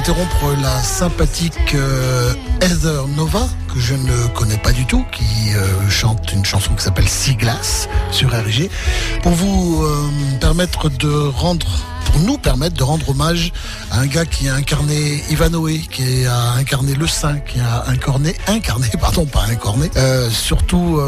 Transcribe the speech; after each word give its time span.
interrompre 0.00 0.56
la 0.62 0.82
sympathique 0.82 1.74
euh, 1.74 2.32
Heather 2.62 3.06
Nova, 3.08 3.46
que 3.72 3.80
je 3.80 3.94
ne 3.94 4.26
connais 4.28 4.56
pas 4.56 4.72
du 4.72 4.84
tout, 4.84 5.04
qui 5.12 5.54
euh, 5.54 5.88
chante 5.88 6.32
une 6.32 6.44
chanson 6.44 6.74
qui 6.74 6.82
s'appelle 6.82 7.08
Sea 7.08 7.34
Glass 7.34 7.88
sur 8.10 8.30
RG, 8.30 8.68
pour 9.22 9.32
vous 9.32 9.82
euh, 9.82 10.08
permettre 10.40 10.88
de 10.88 11.10
rendre 11.10 11.66
pour 12.06 12.20
nous 12.22 12.38
permettre 12.38 12.74
de 12.74 12.82
rendre 12.82 13.08
hommage 13.10 13.52
à 13.92 14.00
un 14.00 14.06
gars 14.06 14.24
qui 14.24 14.48
a 14.48 14.54
incarné 14.54 15.22
Ivanoé, 15.30 15.78
qui 15.78 16.26
a 16.26 16.54
incarné 16.54 16.94
Le 16.94 17.06
Saint, 17.06 17.38
qui 17.38 17.60
a 17.60 17.84
incarné, 17.86 18.34
incarné, 18.48 18.88
pardon, 19.00 19.26
pas 19.26 19.44
incarné, 19.48 19.88
euh, 19.96 20.28
surtout 20.30 21.00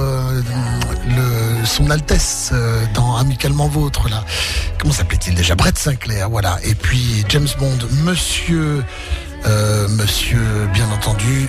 son 1.65 1.91
Altesse 1.91 2.53
dans 2.95 3.17
Amicalement 3.17 3.67
Vôtre, 3.67 4.09
là. 4.09 4.25
Comment 4.79 4.93
s'appelait-il 4.93 5.35
déjà? 5.35 5.57
Brett 5.57 5.79
Sinclair, 5.79 6.31
voilà. 6.31 6.59
Et 6.63 6.75
puis 6.75 7.25
James 7.29 7.49
Bond, 7.59 7.79
Monsieur... 8.05 8.85
Euh, 9.47 9.89
monsieur, 9.89 10.41
bien 10.73 10.89
entendu, 10.91 11.49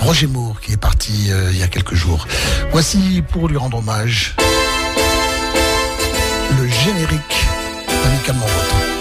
Roger 0.00 0.26
Moore, 0.26 0.60
qui 0.60 0.72
est 0.72 0.76
parti 0.76 1.28
euh, 1.30 1.50
il 1.52 1.58
y 1.58 1.62
a 1.62 1.68
quelques 1.68 1.94
jours. 1.94 2.26
Voici, 2.70 3.22
pour 3.30 3.48
lui 3.48 3.56
rendre 3.56 3.78
hommage, 3.78 4.36
le 6.58 6.66
générique 6.68 7.46
d'Amicalement 8.04 8.46
Vôtre. 8.46 8.95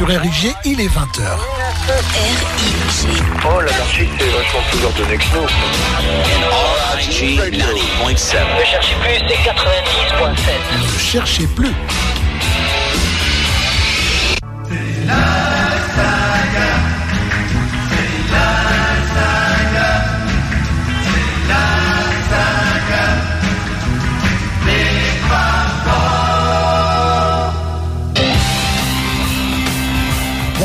Sur 0.00 0.08
RIG, 0.08 0.54
il 0.64 0.80
est 0.80 0.86
20h. 0.86 1.36
R-I-G. 1.86 3.08
Oh, 3.44 3.60
l'anarchie, 3.60 4.08
c'est 4.18 4.30
vachement 4.30 4.60
plus 4.70 4.82
ordonné 4.82 5.18
que 5.18 5.24
nous. 5.34 5.46
RIG 6.94 7.38
90.7. 7.38 8.38
Ne 8.58 8.64
cherchez 8.64 8.94
plus, 9.02 9.18
c'est 9.28 9.40
90.7. 9.50 10.38
Ne 10.80 10.98
cherchez 10.98 11.46
plus. 11.48 11.74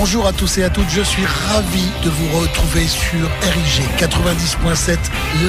Bonjour 0.06 0.28
à 0.28 0.34
tous 0.34 0.60
et 0.60 0.64
à 0.64 0.70
toutes, 0.70 0.88
je 0.92 1.02
suis 1.02 1.26
ravi 1.26 1.84
de 2.04 2.12
vous 2.12 2.40
retrouver 2.40 2.88
sur 2.88 3.28
RIG 3.42 3.90
90.7, 3.98 5.00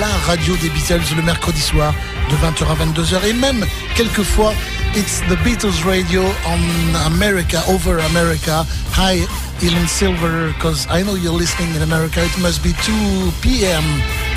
la 0.01 0.07
radio 0.27 0.57
des 0.57 0.71
Beatles 0.71 1.15
le 1.15 1.21
mercredi 1.21 1.61
soir 1.61 1.93
de 2.31 2.37
20h 2.37 2.65
à 2.71 2.75
22h 2.87 3.27
et 3.27 3.35
même 3.35 3.67
quelquefois 3.95 4.55
it's 4.97 5.21
the 5.29 5.37
Beatles 5.45 5.85
radio 5.85 6.23
on 6.47 6.95
America, 7.05 7.63
over 7.69 8.01
America. 8.07 8.65
Hi 8.97 9.27
Ellen 9.63 9.87
Silver, 9.87 10.55
because 10.55 10.87
I 10.89 11.03
know 11.03 11.17
you're 11.17 11.39
listening 11.39 11.77
in 11.77 11.83
America, 11.83 12.25
it 12.25 12.39
must 12.39 12.63
be 12.63 12.73
2 12.73 13.33
p.m. 13.43 13.85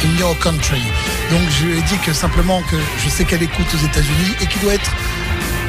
in 0.03 0.19
your 0.19 0.37
country. 0.39 0.83
Donc 1.31 1.49
je 1.49 1.65
lui 1.65 1.77
ai 1.77 1.81
dit 1.83 1.97
que 2.05 2.11
simplement 2.11 2.61
que 2.63 2.75
je 3.05 3.09
sais 3.09 3.23
qu'elle 3.23 3.43
écoute 3.43 3.67
aux 3.73 3.85
États-Unis 3.85 4.35
et 4.41 4.47
qu'il 4.47 4.61
doit 4.63 4.73
être 4.73 4.91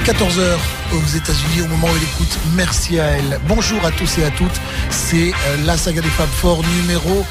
14h 0.05 0.59
aux 0.93 1.17
États-Unis 1.17 1.63
au 1.63 1.69
moment 1.69 1.87
où 1.87 1.97
elle 1.97 2.03
écoute. 2.03 2.39
Merci 2.55 2.99
à 2.99 3.07
elle. 3.07 3.41
Bonjour 3.47 3.85
à 3.85 3.91
tous 3.91 4.19
et 4.19 4.25
à 4.25 4.31
toutes. 4.31 4.61
C'est 4.91 5.31
euh, 5.31 5.57
la 5.65 5.77
saga 5.77 6.01
des 6.01 6.09
Fab 6.09 6.29
Four 6.29 6.63
numéro 6.81 7.25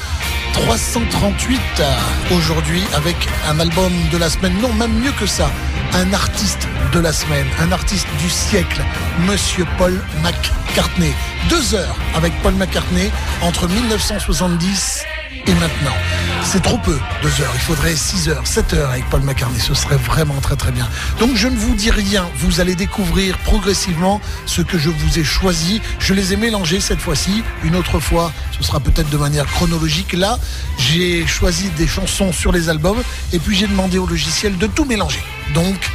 338 0.52 1.60
euh, 1.80 1.92
aujourd'hui 2.36 2.82
avec 2.94 3.16
un 3.48 3.60
album 3.60 3.92
de 4.12 4.18
la 4.18 4.30
semaine. 4.30 4.56
Non, 4.60 4.72
même 4.72 4.92
mieux 4.92 5.12
que 5.12 5.26
ça. 5.26 5.50
Un 5.92 6.12
artiste 6.12 6.68
de 6.92 7.00
la 7.00 7.12
semaine, 7.12 7.46
un 7.60 7.72
artiste 7.72 8.06
du 8.18 8.30
siècle, 8.30 8.82
Monsieur 9.28 9.66
Paul 9.78 10.00
McCartney. 10.22 11.12
Deux 11.48 11.74
heures 11.74 11.96
avec 12.14 12.32
Paul 12.42 12.54
McCartney 12.54 13.10
entre 13.42 13.68
1970 13.68 15.04
et 15.46 15.54
maintenant. 15.54 15.94
C'est 16.42 16.62
trop 16.62 16.78
peu, 16.78 16.98
deux 17.22 17.42
heures. 17.42 17.52
Il 17.54 17.60
faudrait 17.60 17.94
6 17.94 18.28
heures, 18.28 18.46
7 18.46 18.72
heures 18.74 18.90
avec 18.90 19.08
Paul 19.08 19.22
McCartney. 19.22 19.60
Ce 19.60 19.74
serait 19.74 19.96
vraiment 19.96 20.40
très 20.40 20.56
très 20.56 20.72
bien. 20.72 20.88
Donc 21.18 21.36
je 21.36 21.48
ne 21.48 21.56
vous 21.56 21.74
dis 21.74 21.90
rien. 21.90 22.28
Vous 22.36 22.60
allez 22.60 22.74
découvrir 22.74 23.38
progressivement 23.38 24.20
ce 24.46 24.62
que 24.62 24.78
je 24.78 24.90
vous 24.90 25.18
ai 25.18 25.24
choisi. 25.24 25.80
Je 25.98 26.14
les 26.14 26.32
ai 26.32 26.36
mélangés 26.36 26.80
cette 26.80 27.00
fois-ci. 27.00 27.42
Une 27.62 27.76
autre 27.76 28.00
fois, 28.00 28.32
ce 28.58 28.64
sera 28.64 28.80
peut-être 28.80 29.10
de 29.10 29.16
manière 29.16 29.46
chronologique. 29.46 30.12
Là, 30.12 30.38
j'ai 30.78 31.26
choisi 31.26 31.68
des 31.70 31.86
chansons 31.86 32.32
sur 32.32 32.52
les 32.52 32.68
albums 32.68 33.02
et 33.32 33.38
puis 33.38 33.56
j'ai 33.56 33.66
demandé 33.66 33.98
au 33.98 34.06
logiciel 34.06 34.58
de 34.58 34.66
tout 34.66 34.84
mélanger. 34.84 35.22
Donc, 35.54 35.90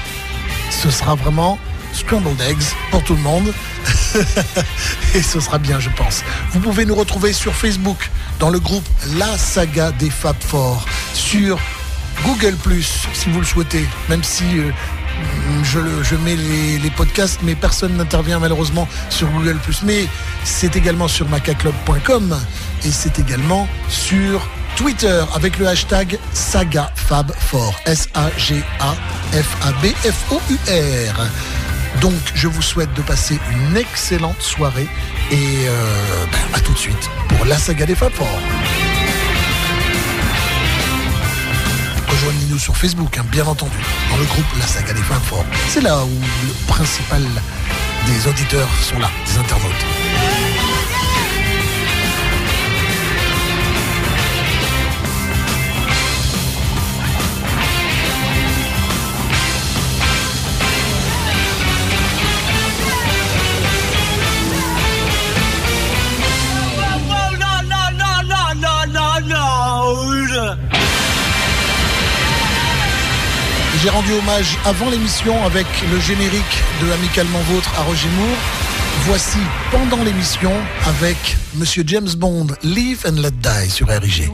ce 0.69 0.89
sera 0.89 1.15
vraiment 1.15 1.57
Scrambled 1.95 2.39
Eggs 2.41 2.75
pour 2.91 3.03
tout 3.03 3.15
le 3.15 3.21
monde. 3.21 3.53
et 5.15 5.21
ce 5.21 5.39
sera 5.39 5.57
bien, 5.57 5.79
je 5.79 5.89
pense. 5.89 6.23
Vous 6.51 6.59
pouvez 6.59 6.85
nous 6.85 6.95
retrouver 6.95 7.33
sur 7.33 7.53
Facebook, 7.53 8.09
dans 8.39 8.49
le 8.49 8.59
groupe 8.59 8.87
La 9.17 9.37
Saga 9.37 9.91
des 9.93 10.09
Fab 10.09 10.35
Four, 10.39 10.85
sur 11.13 11.59
Google, 12.23 12.55
si 13.13 13.29
vous 13.29 13.39
le 13.39 13.45
souhaitez, 13.45 13.85
même 14.09 14.23
si. 14.23 14.43
euh, 14.57 14.71
je, 15.63 16.15
mets 16.15 16.35
les, 16.35 16.89
podcasts, 16.89 17.39
mais 17.43 17.55
personne 17.55 17.95
n'intervient 17.97 18.39
malheureusement 18.39 18.87
sur 19.09 19.27
Google 19.29 19.57
Mais 19.85 20.07
c'est 20.43 20.75
également 20.75 21.07
sur 21.07 21.29
macaclub.com 21.29 22.37
et 22.83 22.91
c'est 22.91 23.17
également 23.19 23.67
sur 23.89 24.45
Twitter 24.75 25.23
avec 25.33 25.57
le 25.57 25.67
hashtag 25.67 26.19
SagaFab4. 26.33 27.73
S-A-G-A-F-A-B-F-O-U-R. 27.85 28.75
Donc, 32.01 32.13
je 32.33 32.47
vous 32.47 32.61
souhaite 32.61 32.93
de 32.93 33.01
passer 33.01 33.39
une 33.51 33.77
excellente 33.77 34.41
soirée 34.41 34.89
et 35.31 35.67
euh, 35.67 36.25
ben, 36.31 36.39
à 36.53 36.59
tout 36.59 36.73
de 36.73 36.77
suite 36.77 37.09
pour 37.29 37.45
la 37.45 37.57
saga 37.57 37.85
des 37.85 37.95
Fab 37.95 38.11
Four. 38.11 38.27
Rejoignez-nous 42.09 42.59
sur 42.59 42.75
Facebook, 42.77 43.17
hein, 43.17 43.25
bien 43.31 43.45
entendu, 43.45 43.77
dans 44.09 44.17
le 44.17 44.25
groupe 44.25 44.45
La 44.59 44.65
Saga 44.65 44.93
des 44.93 45.01
Fab 45.01 45.21
Four. 45.23 45.45
C'est 45.69 45.81
là 45.81 46.03
où 46.03 46.21
le 46.47 46.53
principal 46.67 47.23
des 48.05 48.27
auditeurs 48.27 48.69
sont 48.81 48.99
là, 48.99 49.09
des 49.25 49.37
internautes. 49.37 50.64
J'ai 73.85 73.91
rendu 73.91 74.13
hommage 74.13 74.57
avant 74.65 74.89
l'émission 74.89 75.45
avec 75.45 75.67
le 75.91 75.99
générique 75.99 76.63
de 76.81 76.91
Amicalement 76.91 77.37
Vôtre 77.51 77.71
à 77.77 77.83
Roger 77.83 78.09
Moore. 78.17 78.37
Voici 79.01 79.37
pendant 79.69 80.03
l'émission 80.03 80.51
avec 80.87 81.37
Monsieur 81.53 81.83
James 81.85 82.09
Bond, 82.17 82.47
Live 82.63 83.05
and 83.07 83.21
Let 83.21 83.33
Die 83.43 83.69
sur 83.69 83.87
RIG. 83.87 84.31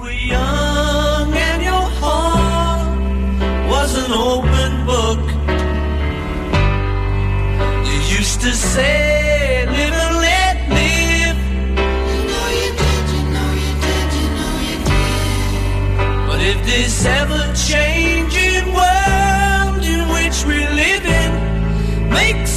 used 8.10 8.40
to 8.40 8.54
say, 8.54 9.66
live 9.66 10.02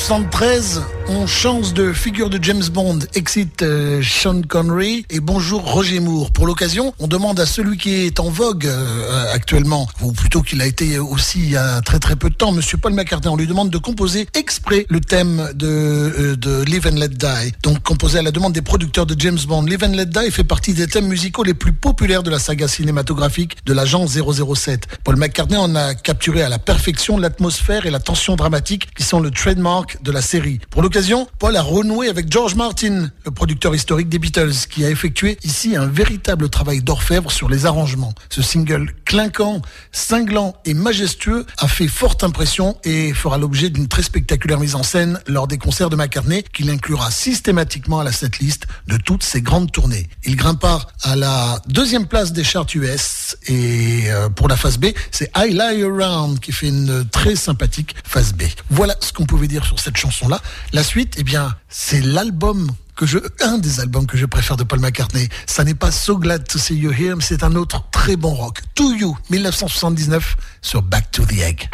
1973, 0.00 0.99
on 1.10 1.26
change 1.26 1.74
de 1.74 1.92
figure 1.92 2.30
de 2.30 2.38
James 2.42 2.62
Bond, 2.72 3.00
exit 3.14 3.62
euh, 3.62 4.00
Sean 4.00 4.42
Connery 4.42 5.04
et 5.10 5.18
bonjour 5.18 5.62
Roger 5.72 5.98
Moore. 5.98 6.30
Pour 6.30 6.46
l'occasion, 6.46 6.94
on 7.00 7.08
demande 7.08 7.40
à 7.40 7.46
celui 7.46 7.78
qui 7.78 8.06
est 8.06 8.20
en 8.20 8.30
vogue 8.30 8.66
euh, 8.66 9.32
actuellement, 9.32 9.88
ou 10.02 10.12
plutôt 10.12 10.42
qu'il 10.42 10.62
a 10.62 10.66
été 10.66 11.00
aussi 11.00 11.40
il 11.40 11.50
y 11.50 11.56
a 11.56 11.80
très 11.80 11.98
très 11.98 12.14
peu 12.14 12.30
de 12.30 12.34
temps, 12.34 12.52
Monsieur 12.52 12.78
Paul 12.78 12.94
McCartney, 12.94 13.28
on 13.28 13.36
lui 13.36 13.48
demande 13.48 13.70
de 13.70 13.78
composer 13.78 14.28
exprès 14.34 14.86
le 14.88 15.00
thème 15.00 15.50
de, 15.54 15.66
euh, 15.66 16.36
de 16.36 16.62
Live 16.62 16.86
and 16.86 16.96
Let 16.96 17.08
Die. 17.08 17.52
Donc 17.64 17.82
composé 17.82 18.20
à 18.20 18.22
la 18.22 18.30
demande 18.30 18.52
des 18.52 18.62
producteurs 18.62 19.06
de 19.06 19.16
James 19.18 19.40
Bond. 19.48 19.64
Live 19.64 19.82
and 19.82 19.92
Let 19.96 20.06
Die 20.06 20.30
fait 20.30 20.44
partie 20.44 20.74
des 20.74 20.86
thèmes 20.86 21.08
musicaux 21.08 21.42
les 21.42 21.54
plus 21.54 21.72
populaires 21.72 22.22
de 22.22 22.30
la 22.30 22.38
saga 22.38 22.68
cinématographique 22.68 23.56
de 23.66 23.72
l'agent 23.72 24.06
007. 24.06 24.86
Paul 25.02 25.16
McCartney 25.16 25.56
en 25.56 25.74
a 25.74 25.94
capturé 25.94 26.42
à 26.42 26.48
la 26.48 26.60
perfection 26.60 27.18
l'atmosphère 27.18 27.84
et 27.86 27.90
la 27.90 28.00
tension 28.00 28.36
dramatique 28.36 28.94
qui 28.94 29.02
sont 29.02 29.18
le 29.18 29.32
trademark 29.32 30.00
de 30.04 30.12
la 30.12 30.22
série. 30.22 30.60
Pour 30.70 30.82
l'occasion, 30.82 30.99
Paul 31.38 31.56
a 31.56 31.62
renoué 31.62 32.08
avec 32.08 32.30
George 32.30 32.56
Martin, 32.56 33.08
le 33.24 33.30
producteur 33.30 33.74
historique 33.74 34.10
des 34.10 34.18
Beatles, 34.18 34.52
qui 34.68 34.84
a 34.84 34.90
effectué 34.90 35.38
ici 35.42 35.74
un 35.74 35.86
véritable 35.86 36.50
travail 36.50 36.82
d'orfèvre 36.82 37.32
sur 37.32 37.48
les 37.48 37.64
arrangements. 37.64 38.12
Ce 38.28 38.42
single 38.42 38.92
clinquant, 39.06 39.62
cinglant 39.92 40.54
et 40.66 40.74
majestueux 40.74 41.46
a 41.56 41.68
fait 41.68 41.88
forte 41.88 42.22
impression 42.22 42.76
et 42.84 43.14
fera 43.14 43.38
l'objet 43.38 43.70
d'une 43.70 43.88
très 43.88 44.02
spectaculaire 44.02 44.60
mise 44.60 44.74
en 44.74 44.82
scène 44.82 45.20
lors 45.26 45.46
des 45.46 45.56
concerts 45.56 45.88
de 45.88 45.96
McCartney 45.96 46.42
qu'il 46.52 46.68
inclura 46.68 47.10
systématiquement 47.10 48.00
à 48.00 48.04
la 48.04 48.12
setlist 48.12 48.66
de 48.86 48.98
toutes 48.98 49.22
ses 49.22 49.40
grandes 49.40 49.72
tournées. 49.72 50.06
Il 50.24 50.36
grimpa 50.36 50.86
à 51.02 51.16
la 51.16 51.62
deuxième 51.66 52.06
place 52.08 52.32
des 52.32 52.44
charts 52.44 52.66
US 52.74 53.38
et 53.46 54.10
euh, 54.10 54.28
pour 54.28 54.48
la 54.48 54.56
phase 54.56 54.76
B, 54.76 54.86
c'est 55.10 55.30
I 55.34 55.52
Lie 55.52 55.82
Around 55.82 56.40
qui 56.40 56.52
fait 56.52 56.68
une 56.68 57.08
très 57.10 57.36
sympathique 57.36 57.96
phase 58.04 58.34
B. 58.34 58.42
Voilà 58.68 58.94
ce 59.00 59.14
qu'on 59.14 59.24
pouvait 59.24 59.48
dire 59.48 59.64
sur 59.64 59.80
cette 59.80 59.96
chanson-là. 59.96 60.42
Suite, 60.90 61.14
eh 61.18 61.22
bien, 61.22 61.54
c'est 61.68 62.00
l'album 62.00 62.68
que 62.96 63.06
je, 63.06 63.18
un 63.42 63.58
des 63.58 63.78
albums 63.78 64.08
que 64.08 64.16
je 64.16 64.26
préfère 64.26 64.56
de 64.56 64.64
Paul 64.64 64.80
McCartney. 64.80 65.28
Ça 65.46 65.62
n'est 65.62 65.76
pas 65.76 65.92
So 65.92 66.18
Glad 66.18 66.48
to 66.48 66.58
See 66.58 66.74
You 66.74 66.90
Here, 66.90 67.14
mais 67.14 67.22
c'est 67.22 67.44
un 67.44 67.54
autre 67.54 67.84
très 67.92 68.16
bon 68.16 68.34
rock. 68.34 68.58
To 68.74 68.92
You, 68.92 69.16
1979, 69.30 70.36
sur 70.62 70.82
Back 70.82 71.12
to 71.12 71.24
the 71.26 71.38
Egg. 71.38 71.68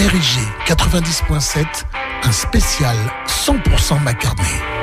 RIG 0.00 0.40
90.7, 0.66 1.64
un 2.24 2.32
spécial 2.32 2.96
100% 3.28 4.02
McCartney. 4.02 4.73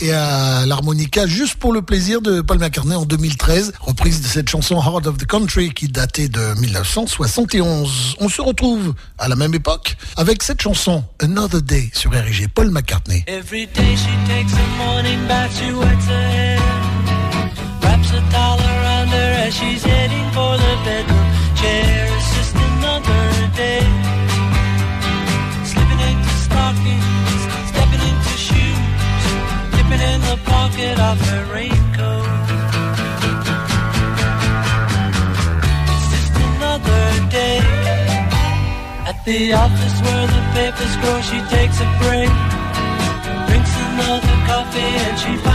et 0.00 0.12
à 0.12 0.66
l'harmonica 0.66 1.26
juste 1.26 1.56
pour 1.56 1.72
le 1.72 1.82
plaisir 1.82 2.20
de 2.20 2.40
Paul 2.40 2.58
McCartney 2.58 2.94
en 2.94 3.04
2013, 3.04 3.72
reprise 3.80 4.20
de 4.20 4.26
cette 4.26 4.48
chanson 4.48 4.80
Heart 4.80 5.06
of 5.06 5.18
the 5.18 5.26
Country 5.26 5.72
qui 5.72 5.88
datait 5.88 6.28
de 6.28 6.58
1971. 6.60 8.16
On 8.20 8.28
se 8.28 8.42
retrouve 8.42 8.94
à 9.18 9.28
la 9.28 9.36
même 9.36 9.54
époque 9.54 9.96
avec 10.16 10.42
cette 10.42 10.60
chanson 10.60 11.04
Another 11.20 11.62
Day 11.62 11.90
sur 11.92 12.10
RG 12.10 12.48
Paul 12.54 12.70
McCartney. 12.70 13.24
Every 13.26 13.68
into. 26.84 27.21
the 30.36 30.44
pocket 30.44 30.98
of 30.98 31.20
her 31.28 31.44
raincoat. 31.52 32.24
It's 35.92 36.08
just 36.14 36.34
another 36.48 37.04
day 37.38 37.58
at 39.10 39.18
the 39.26 39.52
office 39.52 39.96
where 40.04 40.26
the 40.34 40.42
papers 40.56 40.94
grow. 41.02 41.18
She 41.30 41.38
takes 41.54 41.78
a 41.86 41.88
break, 42.02 42.32
drinks 43.48 43.74
another 43.86 44.36
coffee, 44.48 44.92
and 45.04 45.18
she. 45.18 45.51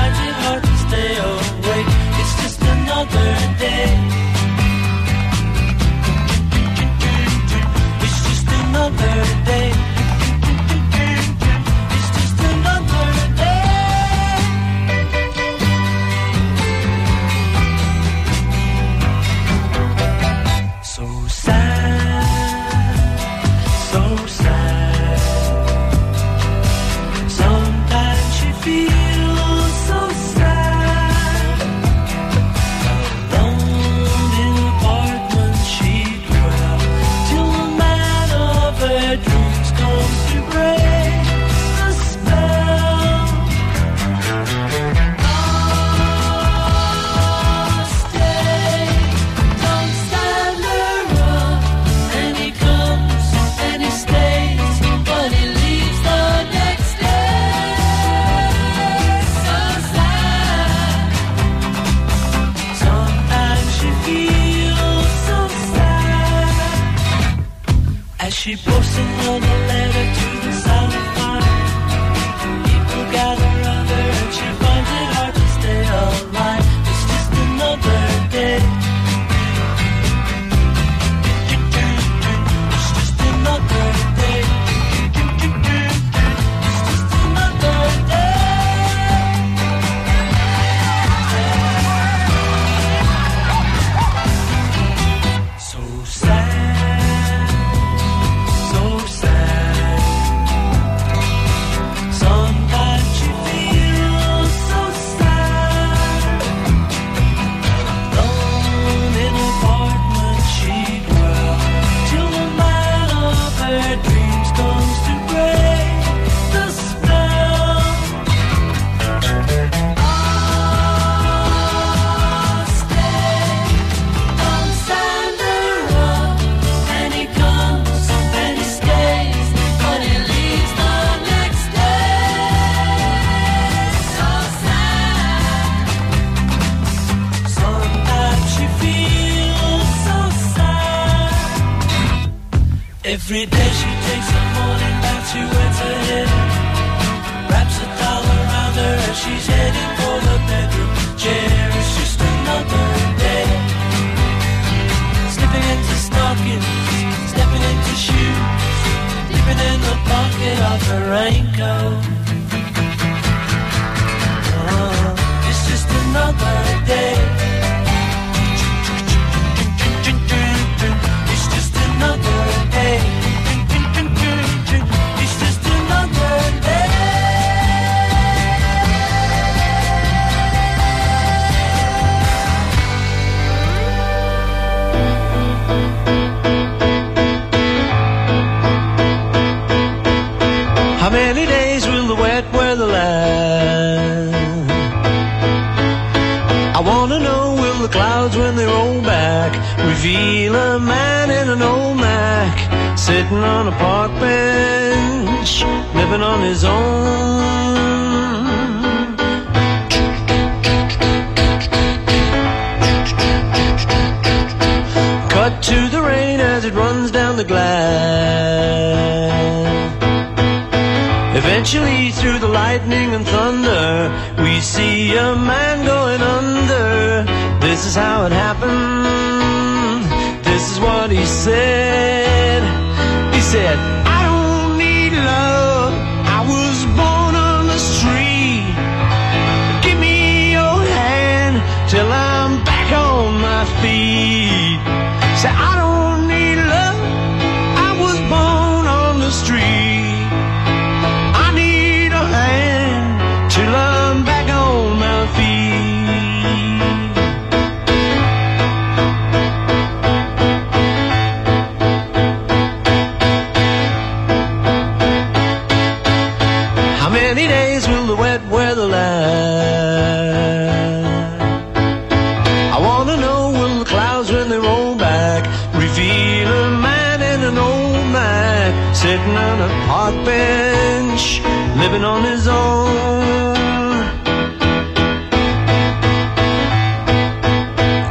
Sitting 279.07 279.37
on 279.37 279.57
a 279.61 279.69
park 279.87 280.15
bench, 280.25 281.39
living 281.81 282.03
on 282.03 282.25
his 282.25 282.45
own. 282.45 284.03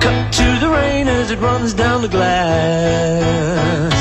Cut 0.05 0.33
to 0.41 0.49
the 0.63 0.71
rain 0.71 1.07
as 1.07 1.31
it 1.31 1.39
runs 1.39 1.75
down 1.75 2.01
the 2.01 2.09
glass. 2.09 3.95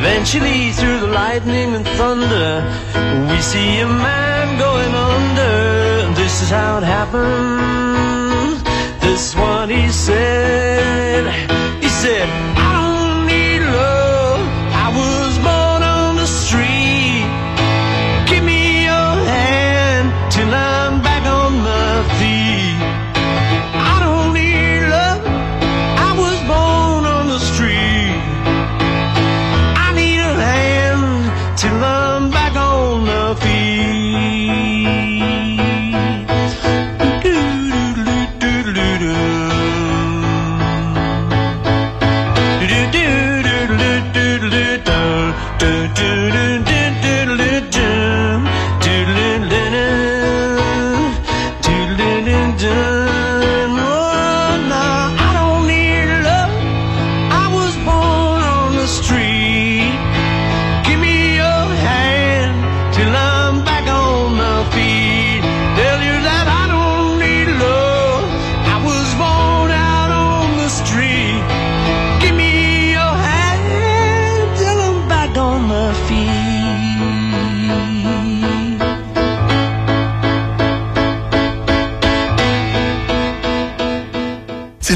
Eventually, 0.00 0.72
through 0.72 0.98
the 0.98 1.12
lightning 1.22 1.76
and 1.76 1.86
thunder, 1.98 2.50
we 3.30 3.38
see 3.40 3.78
a 3.78 3.86
man 3.86 4.46
going 4.58 4.94
under. 5.10 6.12
This 6.20 6.42
is 6.42 6.50
how 6.50 6.78
it 6.78 6.86
happened. 6.98 8.66
This 9.00 9.20
is 9.28 9.36
what 9.36 9.70
he 9.70 9.88
said. 9.90 10.58
He 10.58 11.34
said, 11.34 11.47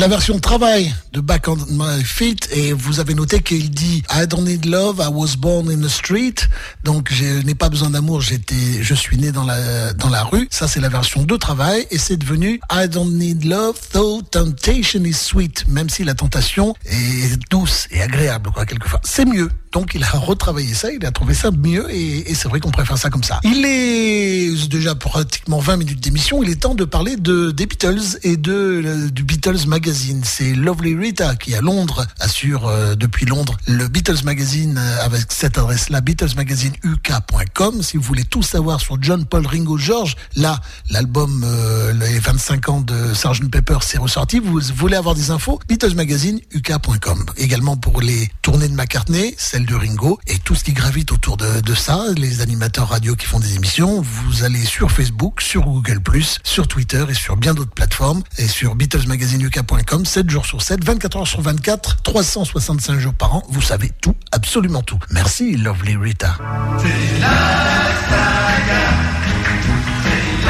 la 0.03 0.09
version 0.09 0.41
travail 0.41 0.93
de 1.13 1.21
Back 1.21 1.47
on 1.47 1.57
My 1.71 2.03
Feet 2.03 2.49
et 2.51 2.73
vous 2.73 2.99
avez 2.99 3.15
noté 3.15 3.41
qu'il 3.41 3.71
dit 3.71 4.03
I 4.13 4.27
don't 4.27 4.43
need 4.43 4.65
love, 4.65 4.99
I 5.01 5.09
was 5.09 5.37
born 5.39 5.71
in 5.71 5.81
the 5.81 5.89
street. 5.89 6.49
Donc 6.83 7.13
je 7.13 7.41
n'ai 7.45 7.55
pas 7.55 7.69
besoin 7.69 7.91
d'amour, 7.91 8.21
j'étais, 8.21 8.83
je 8.83 8.95
suis 8.95 9.17
né 9.17 9.31
dans 9.31 9.45
la 9.45 9.93
dans 9.93 10.09
la 10.09 10.25
rue. 10.25 10.49
Ça 10.51 10.67
c'est 10.67 10.81
la 10.81 10.89
version 10.89 11.23
de 11.23 11.37
travail 11.37 11.87
et 11.93 11.99
c'est 11.99 12.17
devenu 12.17 12.61
I 12.73 12.89
don't 12.89 13.13
need 13.13 13.45
love, 13.45 13.77
though 13.93 14.23
temptation 14.23 15.05
is 15.05 15.15
sweet. 15.15 15.69
Même 15.69 15.89
si 15.89 16.03
la 16.03 16.15
tentation 16.15 16.75
est 16.85 17.39
douce 17.49 17.87
et 17.93 18.03
agréable 18.03 18.51
quoi 18.51 18.67
quelquefois. 18.67 19.01
C'est 19.05 19.25
mieux. 19.25 19.51
Donc 19.73 19.93
il 19.95 20.05
a 20.05 20.11
retravaillé 20.13 20.75
ça, 20.75 20.93
il 20.93 21.05
a 21.05 21.11
trouvé 21.11 21.35
ça 21.35 21.51
mieux 21.51 21.87
et, 21.91 22.35
c'est 22.35 22.49
vrai 22.49 22.61
qu'on 22.61 22.71
préfère 22.71 22.99
ça 22.99 23.11
comme 23.11 23.25
ça. 23.25 23.41
Il 23.45 23.65
est 23.65 24.69
déjà 24.69 24.95
pratiquement 24.95 25.59
20 25.59 25.77
minutes 25.77 26.01
d'émission, 26.01 26.43
il 26.43 26.51
est 26.51 26.57
temps 26.57 26.75
de 26.75 26.85
parler 26.85 27.17
de 27.17 27.51
des 27.51 27.67
Beatles 27.67 28.19
et 28.23 28.37
de 28.37 29.09
du 29.11 29.23
Beatles 29.25 29.67
Magazine. 29.67 30.23
C'est 30.25 30.55
Lovely 30.55 30.95
Rita 30.95 31.37
qui 31.37 31.55
à 31.55 31.61
Londres 31.61 32.07
assure 32.21 32.67
euh, 32.67 32.95
depuis 32.95 33.27
Londres 33.27 33.57
le 33.67 33.89
Beatles 33.89 34.25
Magazine 34.25 34.79
euh, 34.79 35.05
avec 35.05 35.27
cette 35.31 35.59
adresse-là, 35.59 36.01
BeatlesMagazineUK.com. 36.01 37.83
Si 37.83 37.97
vous 37.97 38.03
voulez 38.03 38.25
tout 38.25 38.43
savoir 38.43 38.81
sur 38.81 39.03
John, 39.03 39.25
Paul, 39.25 39.47
Ringo, 39.47 39.79
George, 39.79 40.17
là 40.37 40.61
l'album 40.91 41.45
euh, 41.45 41.93
les 41.93 42.19
25 42.19 42.69
ans 42.69 42.81
de 42.81 43.15
Sgt 43.15 43.51
Pepper 43.51 43.79
s'est 43.83 43.99
ressorti. 43.99 44.39
Vous 44.39 44.61
voulez 44.75 44.97
avoir 44.97 45.15
des 45.15 45.31
infos, 45.31 45.61
BeatlesMagazineUK.com. 45.69 47.27
Également 47.37 47.77
pour 47.77 48.01
les 48.01 48.31
tournées 48.43 48.69
de 48.69 48.75
McCartney, 48.75 49.35
celle 49.39 49.62
de 49.67 49.75
Ringo 49.75 50.19
et 50.27 50.39
tout 50.39 50.55
ce 50.55 50.65
qui 50.65 50.73
gravite 50.73 51.13
autour 51.13 51.37
de, 51.37 51.75
ça, 51.75 52.05
les 52.17 52.41
animateurs 52.41 52.89
radio 52.89 53.15
qui 53.17 53.27
font 53.27 53.41
des 53.41 53.57
émissions. 53.57 54.01
Vous 54.01 54.45
allez 54.45 54.65
sur 54.65 54.91
Facebook, 54.91 55.41
sur 55.41 55.63
Google+, 55.63 56.01
sur 56.43 56.69
Twitter 56.69 57.05
et 57.09 57.15
sur 57.15 57.37
bien 57.37 57.55
d'autres 57.55 57.73
plateformes 57.73 58.23
et 58.39 58.49
sur 58.49 58.75
BeatlesMagazineUK.com 58.75 60.05
7 60.05 60.31
jours 60.31 60.47
sur 60.47 60.63
7, 60.63 60.85
24 60.85 61.17
heures 61.17 61.27
sur 61.27 61.41
24, 61.41 62.03
365 62.03 62.99
jours 62.99 63.15
par 63.15 63.35
an. 63.35 63.43
Vous 63.49 63.63
savez 63.63 63.91
tout, 64.01 64.15
absolument 64.31 64.83
tout. 64.83 64.99
Merci, 65.11 65.57
Lovely 65.57 65.97
Rita. 65.97 66.37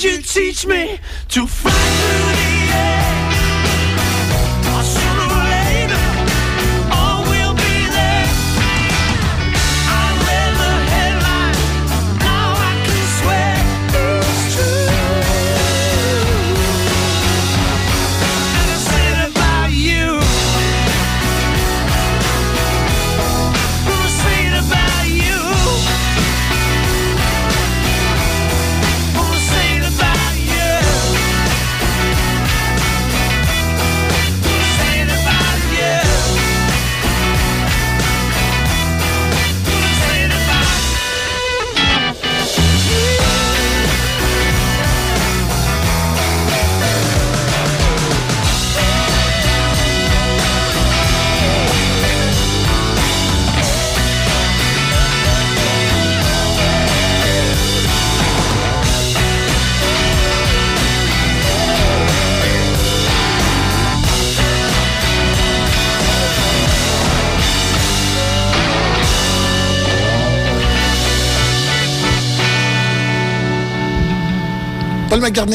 Teach 0.00 0.66
me 0.66 0.98
to 1.28 1.46
fly 1.46 1.70
through 1.70 2.32
the 2.32 2.74
air. 2.74 3.09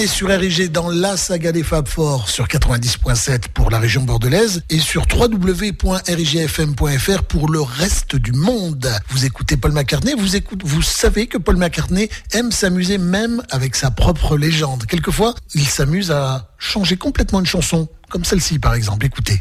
Sur 0.08 0.30
RIG 0.30 0.71
dans 0.71 0.89
la 0.89 1.15
saga 1.15 1.52
des 1.52 1.62
Fab 1.62 1.88
Four 1.88 2.28
sur 2.28 2.48
90.7 2.48 3.50
pour 3.54 3.69
la 3.69 3.78
région 3.78 4.02
bordelaise 4.02 4.63
et 4.71 4.80
sur 4.80 5.06
www.rigfm.fr 5.13 7.24
pour 7.24 7.52
le 7.52 7.62
reste 7.62 8.15
du 8.15 8.32
monde. 8.32 8.89
Vous 9.10 9.26
écoutez 9.26 9.58
Paul 9.58 9.74
McCartney, 9.74 10.15
vous, 10.17 10.36
écoutez, 10.36 10.65
vous 10.65 10.82
savez 10.82 11.28
que 11.28 11.38
Paul 11.38 11.58
McCartney 11.58 12.10
aime 12.32 12.52
s'amuser 12.52 12.98
même 12.98 13.43
avec 13.52 13.76
sa 13.76 13.91
propre 13.91 14.38
légende. 14.38 14.88
Quelquefois, 14.88 15.36
il 15.54 15.67
s'amuse 15.67 16.10
à 16.10 16.50
changer 16.58 16.98
complètement 16.98 17.39
une 17.39 17.45
chanson, 17.45 17.88
comme 18.10 18.26
celle-ci 18.26 18.58
par 18.58 18.74
exemple. 18.74 19.06
Écoutez. 19.06 19.39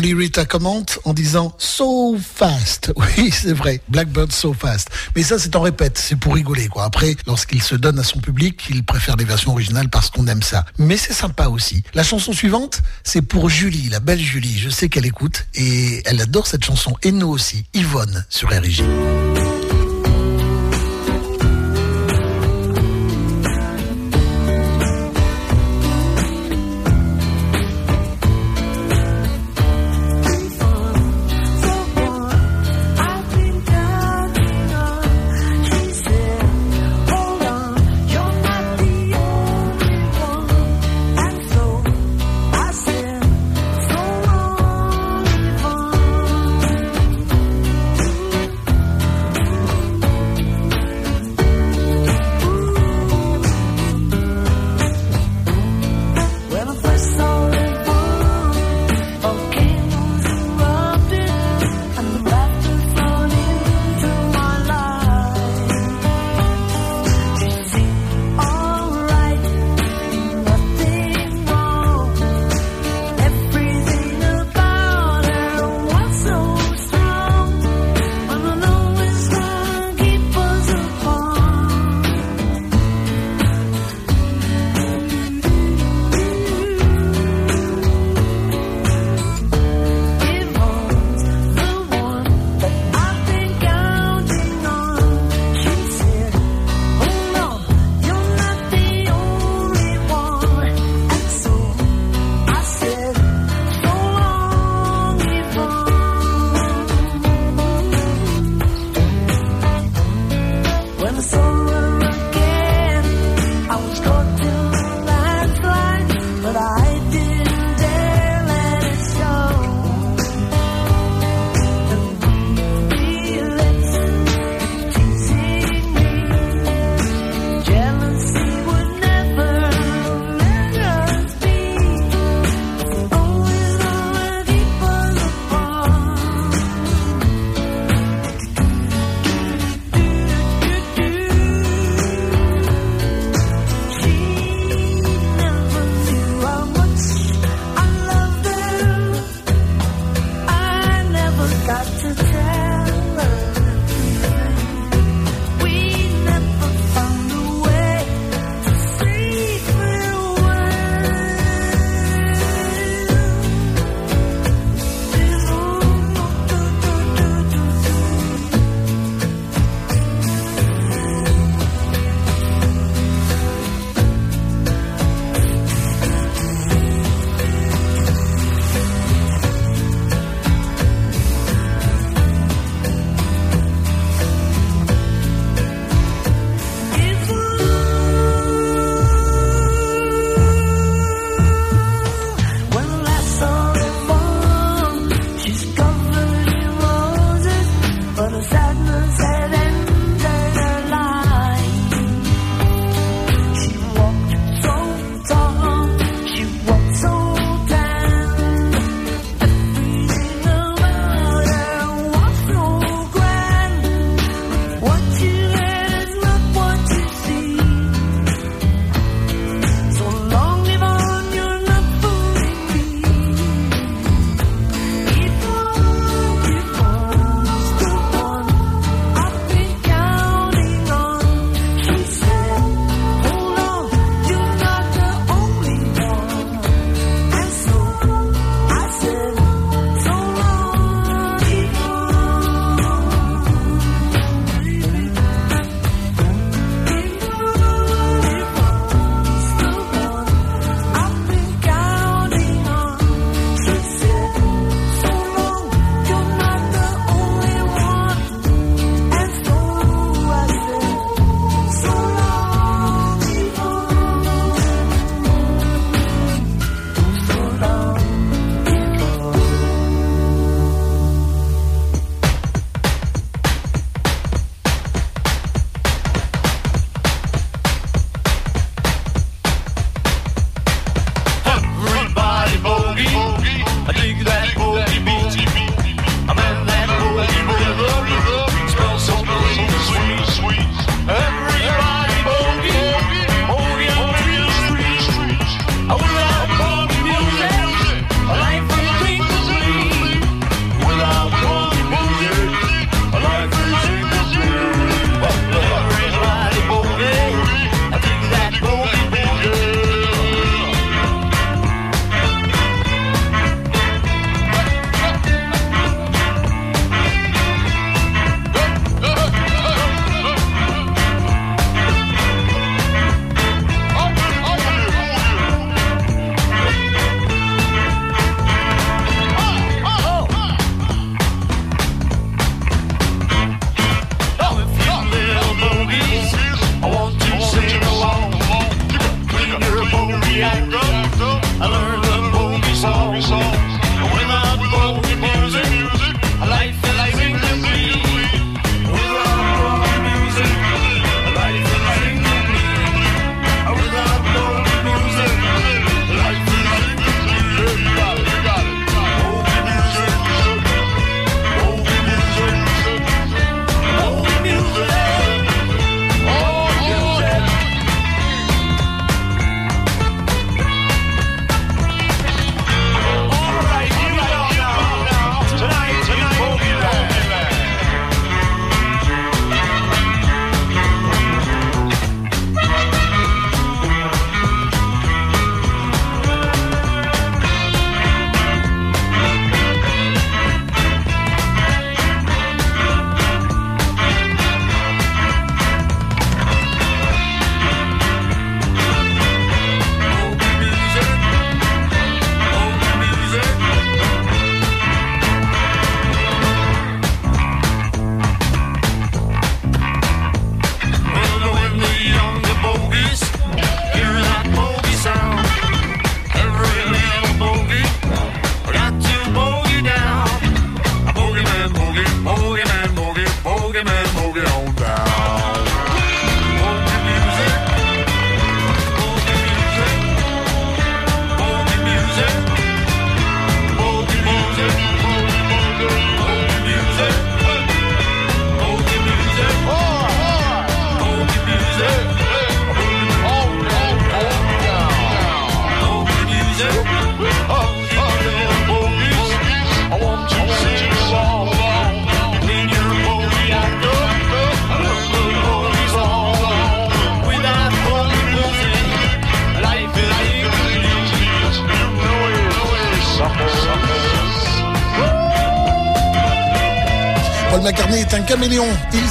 Lovely 0.00 0.30
commente 0.48 1.00
en 1.04 1.12
disant 1.12 1.54
So 1.58 2.16
fast. 2.18 2.92
Oui, 3.16 3.30
c'est 3.32 3.52
vrai. 3.52 3.80
Blackbird 3.88 4.32
so 4.32 4.52
fast. 4.52 4.88
Mais 5.16 5.22
ça, 5.22 5.38
c'est 5.38 5.56
en 5.56 5.60
répète. 5.60 5.98
C'est 5.98 6.16
pour 6.16 6.34
rigoler, 6.34 6.68
quoi. 6.68 6.84
Après, 6.84 7.16
lorsqu'il 7.26 7.62
se 7.62 7.74
donne 7.74 7.98
à 7.98 8.04
son 8.04 8.20
public, 8.20 8.66
il 8.70 8.84
préfère 8.84 9.16
les 9.16 9.24
versions 9.24 9.52
originales 9.52 9.88
parce 9.88 10.10
qu'on 10.10 10.26
aime 10.26 10.42
ça. 10.42 10.64
Mais 10.78 10.96
c'est 10.96 11.12
sympa 11.12 11.48
aussi. 11.48 11.82
La 11.94 12.02
chanson 12.02 12.32
suivante, 12.32 12.80
c'est 13.02 13.22
pour 13.22 13.48
Julie, 13.48 13.88
la 13.88 14.00
belle 14.00 14.20
Julie. 14.20 14.58
Je 14.58 14.70
sais 14.70 14.88
qu'elle 14.88 15.06
écoute 15.06 15.46
et 15.54 16.02
elle 16.06 16.20
adore 16.20 16.46
cette 16.46 16.64
chanson. 16.64 16.94
Et 17.02 17.12
nous 17.12 17.28
aussi. 17.28 17.64
Yvonne 17.74 18.24
sur 18.28 18.50
RIG. 18.50 18.84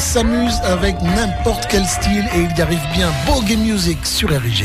s'amuse 0.07 0.57
avec 0.63 0.95
n'importe 1.01 1.67
quel 1.69 1.85
style 1.85 2.25
et 2.33 2.39
il 2.39 2.57
y 2.57 2.61
arrive 2.61 2.87
bien. 2.93 3.11
Beau 3.25 3.41
Game 3.41 3.59
Music 3.59 3.97
sur 4.05 4.29
RIG. 4.29 4.63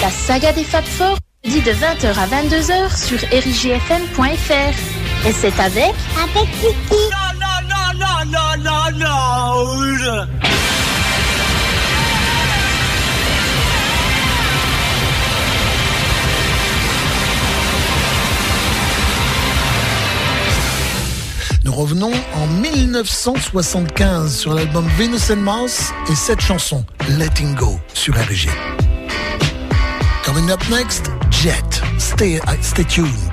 La 0.00 0.10
saga 0.10 0.52
des 0.52 0.64
Fab 0.64 0.84
Four, 0.84 1.16
dit 1.44 1.60
de 1.60 1.70
20h 1.70 2.08
à 2.08 2.26
22h 2.26 3.06
sur 3.06 3.20
rigfm.fr. 3.30 5.28
Et 5.28 5.32
c'est 5.32 5.60
avec... 5.60 5.94
Avec 6.18 6.50
Kiki. 6.58 6.74
Non, 6.90 7.38
non. 7.38 7.52
Revenons 21.72 22.12
en 22.34 22.46
1975 22.60 24.36
sur 24.36 24.52
l'album 24.52 24.86
Venus 24.98 25.30
and 25.30 25.36
Mars 25.36 25.90
et 26.10 26.14
cette 26.14 26.40
chanson, 26.40 26.84
Letting 27.08 27.54
Go, 27.54 27.80
sur 27.94 28.14
RG. 28.14 28.50
Coming 30.22 30.50
up 30.50 30.60
next, 30.70 31.10
Jet. 31.30 31.82
Stay, 31.98 32.36
uh, 32.36 32.62
stay 32.62 32.84
tuned. 32.84 33.31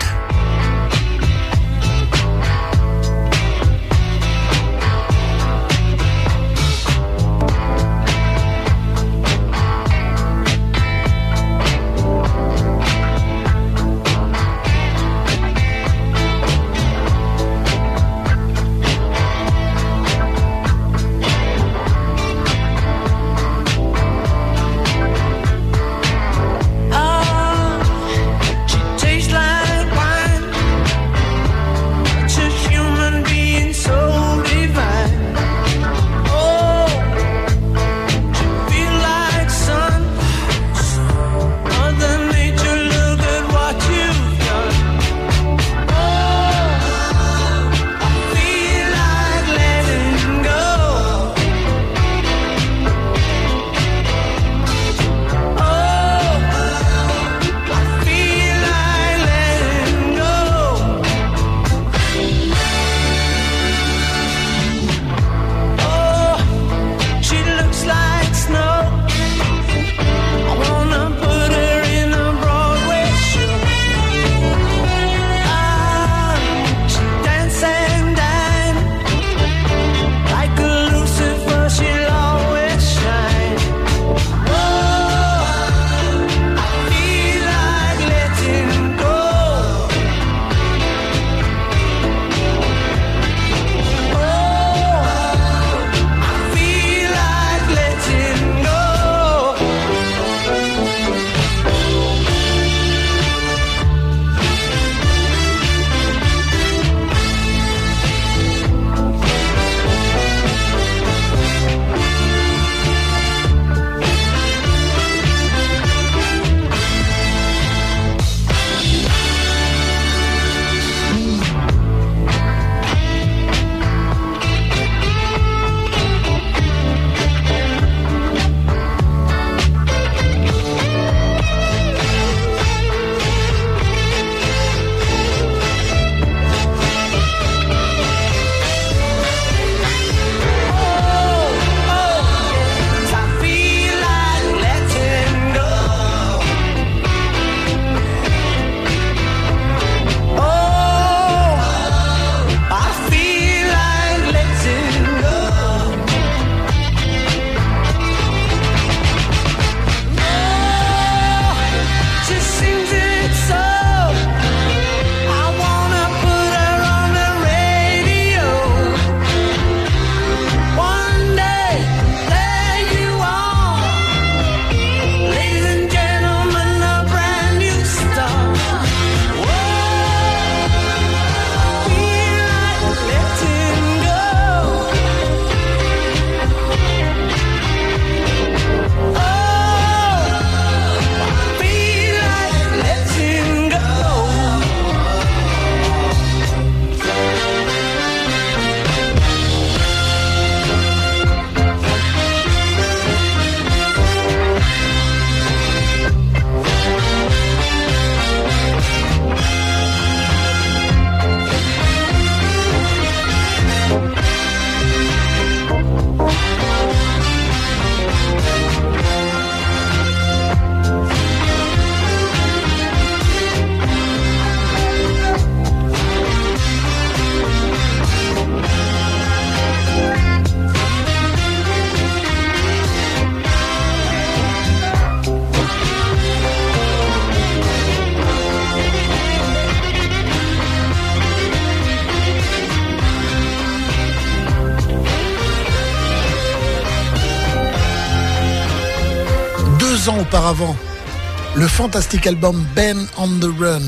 fantastique 251.80 252.28
album 252.28 252.68
Ben 252.76 253.08
on 253.16 253.40
the 253.40 253.48
Run. 253.58 253.82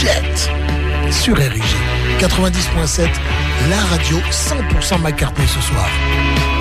Jet 0.00 0.50
sur 1.12 1.36
RIG 1.36 1.62
90.7, 2.18 3.06
la 3.68 3.76
radio 3.90 4.16
100% 4.30 5.02
McCartney 5.02 5.46
ce 5.46 5.60
soir. 5.60 6.59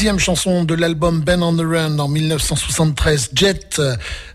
Deuxième 0.00 0.18
chanson 0.18 0.64
de 0.64 0.74
l'album 0.74 1.20
Ben 1.20 1.42
on 1.42 1.54
the 1.54 1.60
Run 1.60 1.98
en 1.98 2.08
1973, 2.08 3.32
Jet. 3.34 3.82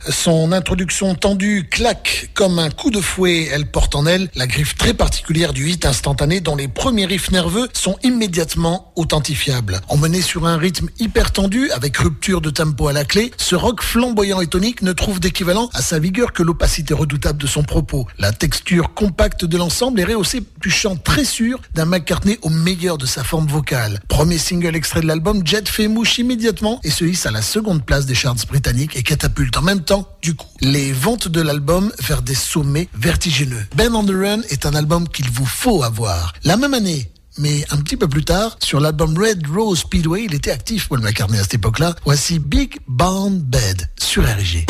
Son 0.08 0.52
introduction 0.52 1.16
tendue 1.16 1.68
claque 1.68 2.30
comme 2.36 2.60
un 2.60 2.70
coup 2.70 2.92
de 2.92 3.02
fouet. 3.02 3.50
Elle 3.52 3.66
porte 3.66 3.96
en 3.96 4.06
elle 4.06 4.30
la 4.36 4.46
griffe 4.46 4.76
très 4.76 4.94
particulière 4.94 5.54
du 5.54 5.68
hit 5.68 5.88
instantané 5.88 6.40
dont 6.40 6.56
les 6.56 6.68
premiers 6.68 7.08
riffs 7.08 7.32
nerveux 7.32 7.68
sont 7.74 7.98
immédiatement 8.04 8.92
authentifiables. 8.96 9.82
Emmené 9.88 10.22
sur 10.22 10.46
un 10.46 10.58
rythme 10.58 10.90
hyper 11.00 11.32
tendu 11.32 11.72
avec 11.72 11.98
rupture 11.98 12.42
de 12.42 12.52
tempo 12.52 12.88
à 12.88 12.94
la 12.94 13.04
clé, 13.04 13.32
ce 13.38 13.56
rock 13.56 13.82
flamboyant 13.82 14.42
et 14.42 14.48
tonique 14.48 14.84
ne 14.84 14.94
trouve 14.94 15.20
d'équivalent 15.20 15.72
à 15.74 15.82
sa 15.82 15.98
vigueur 15.98 16.32
que 16.32 16.44
l'opacité 16.44 16.94
redoutable 16.94 17.42
de 17.42 17.48
son 17.48 17.64
propos. 17.64 18.06
La 18.20 18.32
texture 18.34 18.94
compacte 18.94 19.46
de 19.46 19.58
l'ensemble 19.58 20.00
est 20.00 20.06
rehaussée 20.06 20.44
du 20.62 20.70
chant 20.70 20.96
très 20.96 21.26
sûr 21.26 21.60
d'un 21.74 21.86
McCartney 21.86 22.38
au 22.44 22.50
meilleur 22.50 23.00
de 23.00 23.08
sa 23.08 23.24
forme 23.24 23.48
vocale. 23.48 24.00
Premier 24.08 24.38
single 24.38 24.76
extrait 24.76 25.02
de 25.02 25.08
l'album, 25.08 25.42
Jet 25.44 25.55
fait 25.64 25.88
mouche 25.88 26.18
immédiatement 26.18 26.80
et 26.84 26.92
se 26.92 27.06
hisse 27.06 27.26
à 27.26 27.32
la 27.32 27.42
seconde 27.42 27.86
place 27.86 28.06
des 28.06 28.16
charts 28.16 28.36
britanniques 28.48 28.96
et 28.96 29.04
catapulte 29.04 29.56
en 29.58 29.62
même 29.62 29.82
temps 29.82 30.08
du 30.22 30.36
coup, 30.36 30.48
les 30.62 30.92
ventes 30.92 31.28
de 31.28 31.42
l'album 31.42 31.92
vers 32.02 32.22
des 32.22 32.36
sommets 32.36 32.90
vertigineux. 32.94 33.66
Ben 33.76 33.94
on 33.96 34.04
the 34.04 34.12
Run 34.12 34.42
est 34.50 34.66
un 34.66 34.74
album 34.76 35.08
qu'il 35.08 35.30
vous 35.30 35.46
faut 35.46 35.84
avoir. 35.84 36.34
La 36.44 36.58
même 36.58 36.74
année, 36.74 37.12
mais 37.38 37.66
un 37.72 37.78
petit 37.78 37.98
peu 37.98 38.08
plus 38.08 38.24
tard, 38.24 38.58
sur 38.62 38.80
l'album 38.80 39.18
Red 39.18 39.48
Rose 39.48 39.80
Speedway, 39.80 40.26
il 40.26 40.34
était 40.34 40.52
actif 40.52 40.88
Paul 40.88 41.02
McCartney 41.02 41.40
à 41.40 41.44
cette 41.44 41.56
époque-là. 41.56 41.96
Voici 42.06 42.40
Big 42.40 42.78
Band 42.88 43.32
Bed 43.32 43.90
sur 43.98 44.24
RG. 44.24 44.66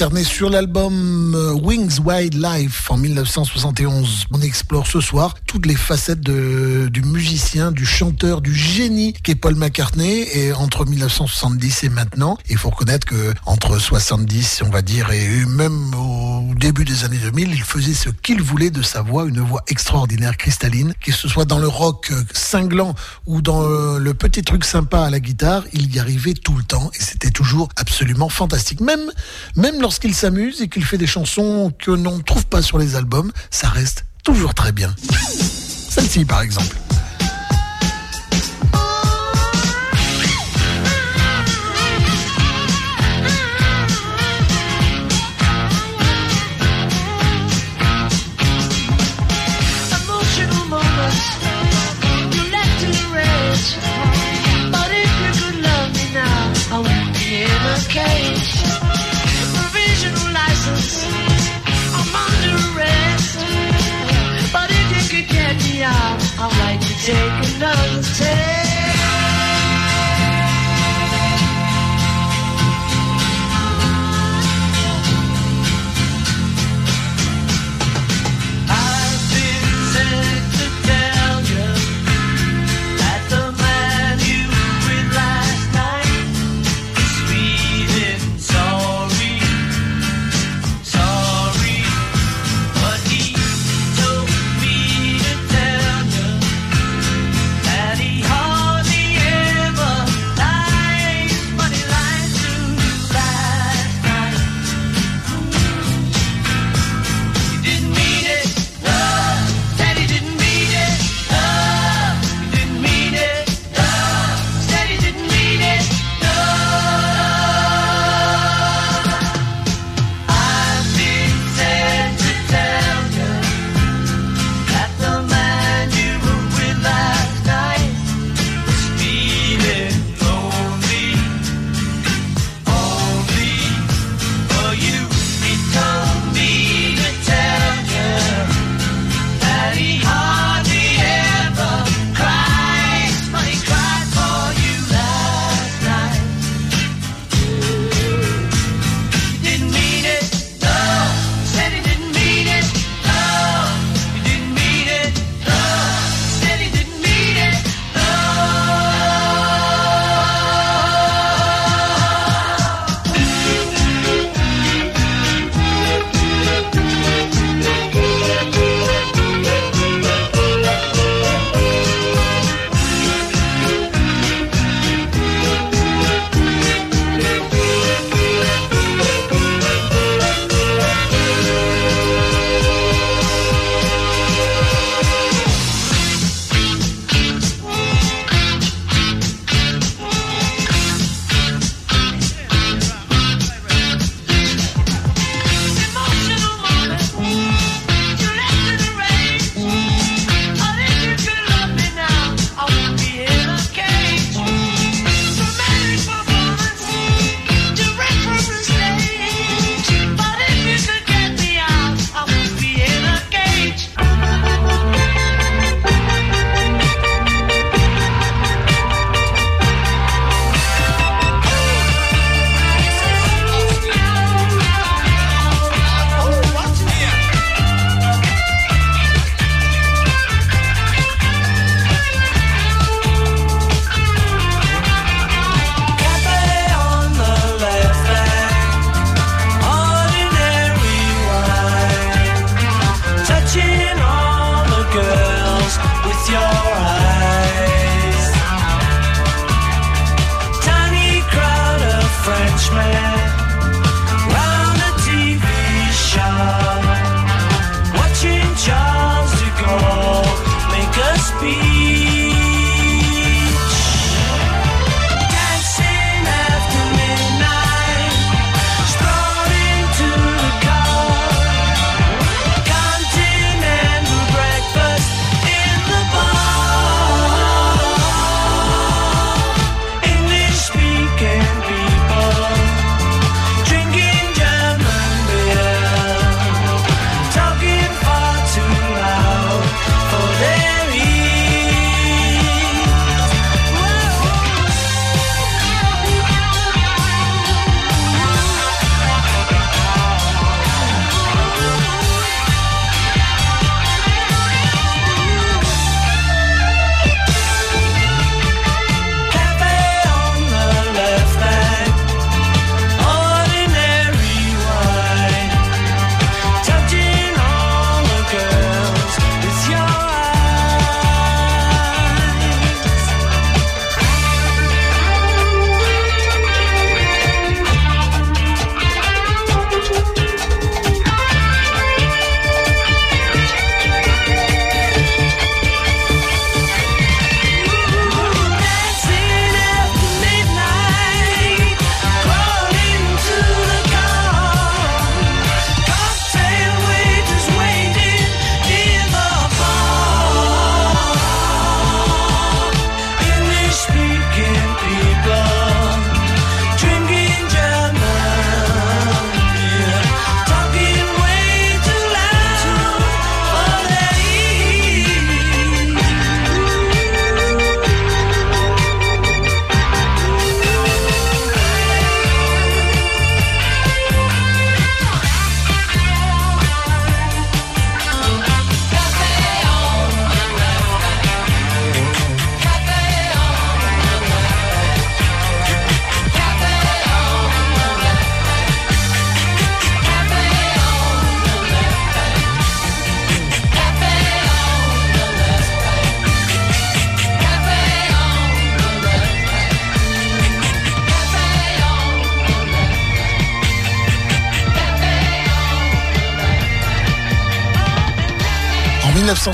McCartney 0.00 0.24
sur 0.24 0.48
l'album 0.48 1.34
euh, 1.34 1.52
Wings 1.52 2.00
Wide 2.02 2.32
Life 2.32 2.90
en 2.90 2.96
1971. 2.96 4.28
On 4.32 4.40
explore 4.40 4.86
ce 4.86 4.98
soir 4.98 5.34
toutes 5.46 5.66
les 5.66 5.74
facettes 5.74 6.22
de, 6.22 6.88
du 6.90 7.02
musicien, 7.02 7.70
du 7.70 7.84
chanteur, 7.84 8.40
du 8.40 8.54
génie 8.54 9.12
qu'est 9.12 9.34
Paul 9.34 9.56
McCartney 9.56 10.26
et 10.32 10.54
entre 10.54 10.86
1970 10.86 11.84
et 11.84 11.88
maintenant. 11.90 12.38
Il 12.48 12.56
faut 12.56 12.70
reconnaître 12.70 13.06
que 13.06 13.34
entre 13.44 13.78
70, 13.78 14.62
on 14.64 14.70
va 14.70 14.80
dire, 14.80 15.10
et 15.12 15.44
même 15.44 15.94
au 15.94 16.09
début 16.60 16.84
des 16.84 17.04
années 17.04 17.16
2000, 17.16 17.52
il 17.52 17.62
faisait 17.62 17.94
ce 17.94 18.10
qu'il 18.10 18.42
voulait 18.42 18.70
de 18.70 18.82
sa 18.82 19.00
voix, 19.00 19.24
une 19.24 19.40
voix 19.40 19.64
extraordinaire, 19.66 20.36
cristalline, 20.36 20.92
que 21.00 21.10
ce 21.10 21.26
soit 21.26 21.46
dans 21.46 21.58
le 21.58 21.66
rock 21.66 22.10
euh, 22.12 22.22
cinglant 22.34 22.94
ou 23.26 23.40
dans 23.40 23.62
euh, 23.62 23.98
le 23.98 24.12
petit 24.12 24.42
truc 24.42 24.66
sympa 24.66 25.00
à 25.00 25.10
la 25.10 25.20
guitare, 25.20 25.64
il 25.72 25.92
y 25.92 25.98
arrivait 25.98 26.34
tout 26.34 26.54
le 26.54 26.62
temps 26.62 26.90
et 26.94 27.02
c'était 27.02 27.30
toujours 27.30 27.70
absolument 27.76 28.28
fantastique. 28.28 28.80
Même, 28.82 29.10
même 29.56 29.80
lorsqu'il 29.80 30.14
s'amuse 30.14 30.60
et 30.60 30.68
qu'il 30.68 30.84
fait 30.84 30.98
des 30.98 31.06
chansons 31.06 31.72
que 31.78 31.90
l'on 31.90 32.18
ne 32.18 32.22
trouve 32.22 32.46
pas 32.46 32.60
sur 32.60 32.76
les 32.76 32.94
albums, 32.94 33.32
ça 33.50 33.70
reste 33.70 34.04
toujours 34.22 34.52
très 34.52 34.72
bien. 34.72 34.94
Celle-ci 35.88 36.26
par 36.26 36.42
exemple. 36.42 36.76
take 67.10 67.49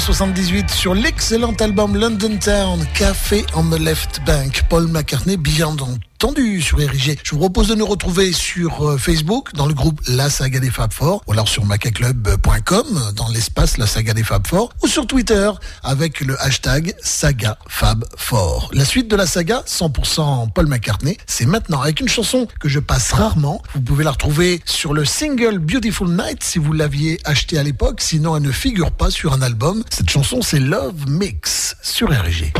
1978 0.06 0.70
sur 0.70 0.94
l'excellent 0.94 1.54
album 1.54 1.96
London 1.96 2.38
Town, 2.38 2.78
Café 2.94 3.44
on 3.56 3.64
the 3.64 3.80
Left 3.80 4.20
Bank. 4.24 4.62
Paul 4.68 4.86
McCartney, 4.86 5.36
bien 5.36 5.74
entendu 6.16 6.62
sur 6.62 6.80
Érigé. 6.80 7.18
Je 7.22 7.32
vous 7.32 7.38
propose 7.38 7.68
de 7.68 7.74
nous 7.74 7.84
retrouver 7.84 8.32
sur 8.32 8.88
euh, 8.88 8.96
Facebook 8.96 9.52
dans 9.52 9.66
le 9.66 9.74
groupe 9.74 10.00
La 10.08 10.30
Saga 10.30 10.60
des 10.60 10.70
Fab 10.70 10.90
Four 10.90 11.22
ou 11.26 11.32
alors 11.32 11.46
sur 11.46 11.66
macaclub.com 11.66 13.12
dans 13.14 13.28
l'espace 13.28 13.76
La 13.76 13.86
Saga 13.86 14.14
des 14.14 14.22
Fab 14.22 14.46
Four 14.46 14.72
ou 14.82 14.86
sur 14.86 15.06
Twitter 15.06 15.50
avec 15.82 16.20
le 16.20 16.40
hashtag 16.40 16.94
Saga 17.02 17.58
Fab 17.68 18.06
Four. 18.16 18.70
La 18.72 18.86
suite 18.86 19.08
de 19.08 19.16
la 19.16 19.26
saga 19.26 19.62
100% 19.66 20.52
Paul 20.54 20.66
McCartney, 20.66 21.18
c'est 21.26 21.44
maintenant 21.44 21.82
avec 21.82 22.00
une 22.00 22.08
chanson 22.08 22.48
que 22.60 22.68
je 22.70 22.80
passe 22.80 23.12
rarement. 23.12 23.62
Vous 23.74 23.82
pouvez 23.82 24.02
la 24.02 24.12
retrouver 24.12 24.62
sur 24.64 24.94
le 24.94 25.04
single 25.04 25.58
Beautiful 25.58 26.08
Night 26.08 26.42
si 26.42 26.58
vous 26.58 26.72
l'aviez 26.72 27.20
acheté 27.24 27.58
à 27.58 27.62
l'époque, 27.62 28.00
sinon 28.00 28.36
elle 28.36 28.42
ne 28.42 28.52
figure 28.52 28.90
pas 28.90 29.10
sur 29.10 29.34
un 29.34 29.42
album. 29.42 29.84
Cette 29.90 30.08
chanson 30.08 30.40
c'est 30.40 30.60
Love 30.60 31.10
Mix 31.10 31.76
sur 31.82 32.08
RG. 32.08 32.54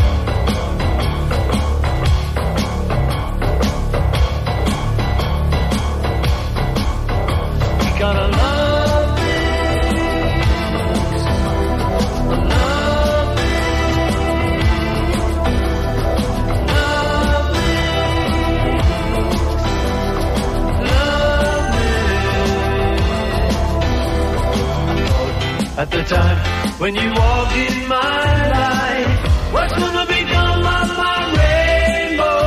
At 25.86 25.92
the 25.92 26.02
time 26.02 26.80
when 26.80 26.96
you 26.96 27.08
walk 27.10 27.52
in 27.52 27.88
my 27.88 28.48
life, 28.58 29.52
what's 29.52 29.72
gonna 29.72 30.04
become 30.06 30.58
of 30.78 30.88
my 30.98 31.18
rainbow? 31.38 32.42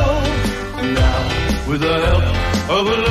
Now, 0.99 1.69
with 1.69 1.79
the 1.79 1.95
help 2.05 2.69
of 2.69 2.87
a 2.87 3.08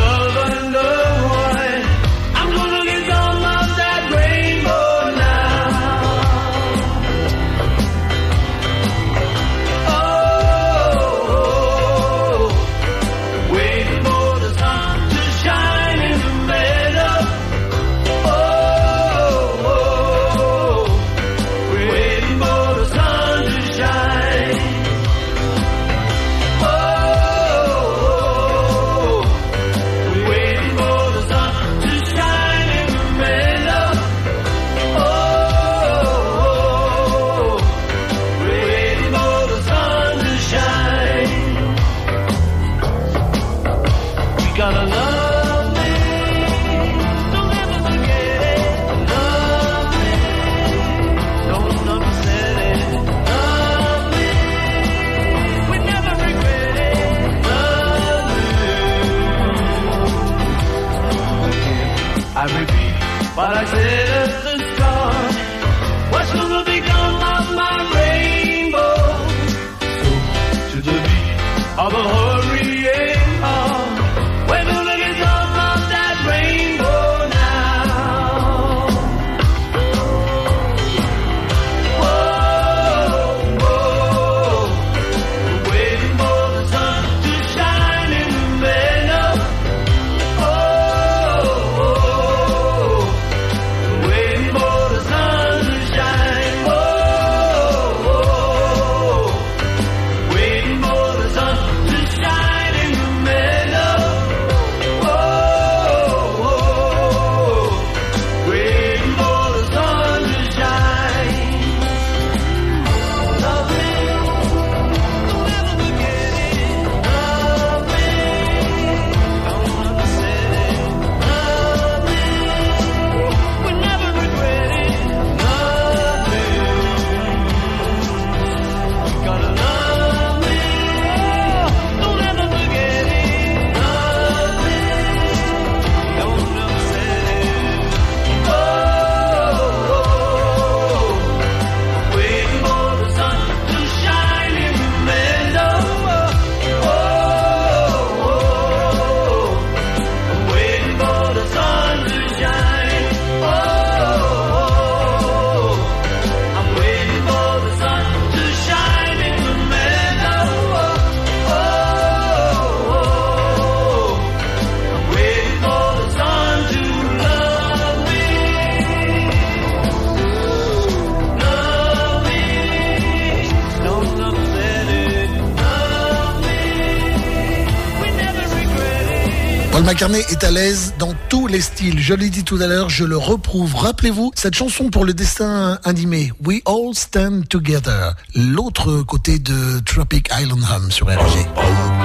McCartney 179.89 180.21
est 180.29 180.45
à 180.45 180.51
l'aise 180.51 180.93
dans 180.99 181.15
tous 181.31 181.47
les 181.47 181.63
styles. 181.63 181.99
Je 181.99 182.13
l'ai 182.13 182.29
dit 182.29 182.45
tout 182.45 182.59
à 182.61 182.67
l'heure, 182.67 182.91
je 182.91 183.05
le 183.05 183.17
reprouve. 183.17 183.75
Rappelez-vous, 183.75 184.33
cette 184.35 184.53
chanson 184.53 184.91
pour 184.91 185.07
le 185.07 185.15
destin 185.15 185.79
animé, 185.83 186.31
We 186.45 186.61
All 186.67 186.95
Stand 186.95 187.49
Together, 187.49 188.13
l'autre 188.35 189.01
côté 189.01 189.39
de 189.39 189.79
Tropic 189.87 190.29
Island 190.39 190.63
Hum 190.71 190.91
sur 190.91 191.07
RG. 191.07 191.98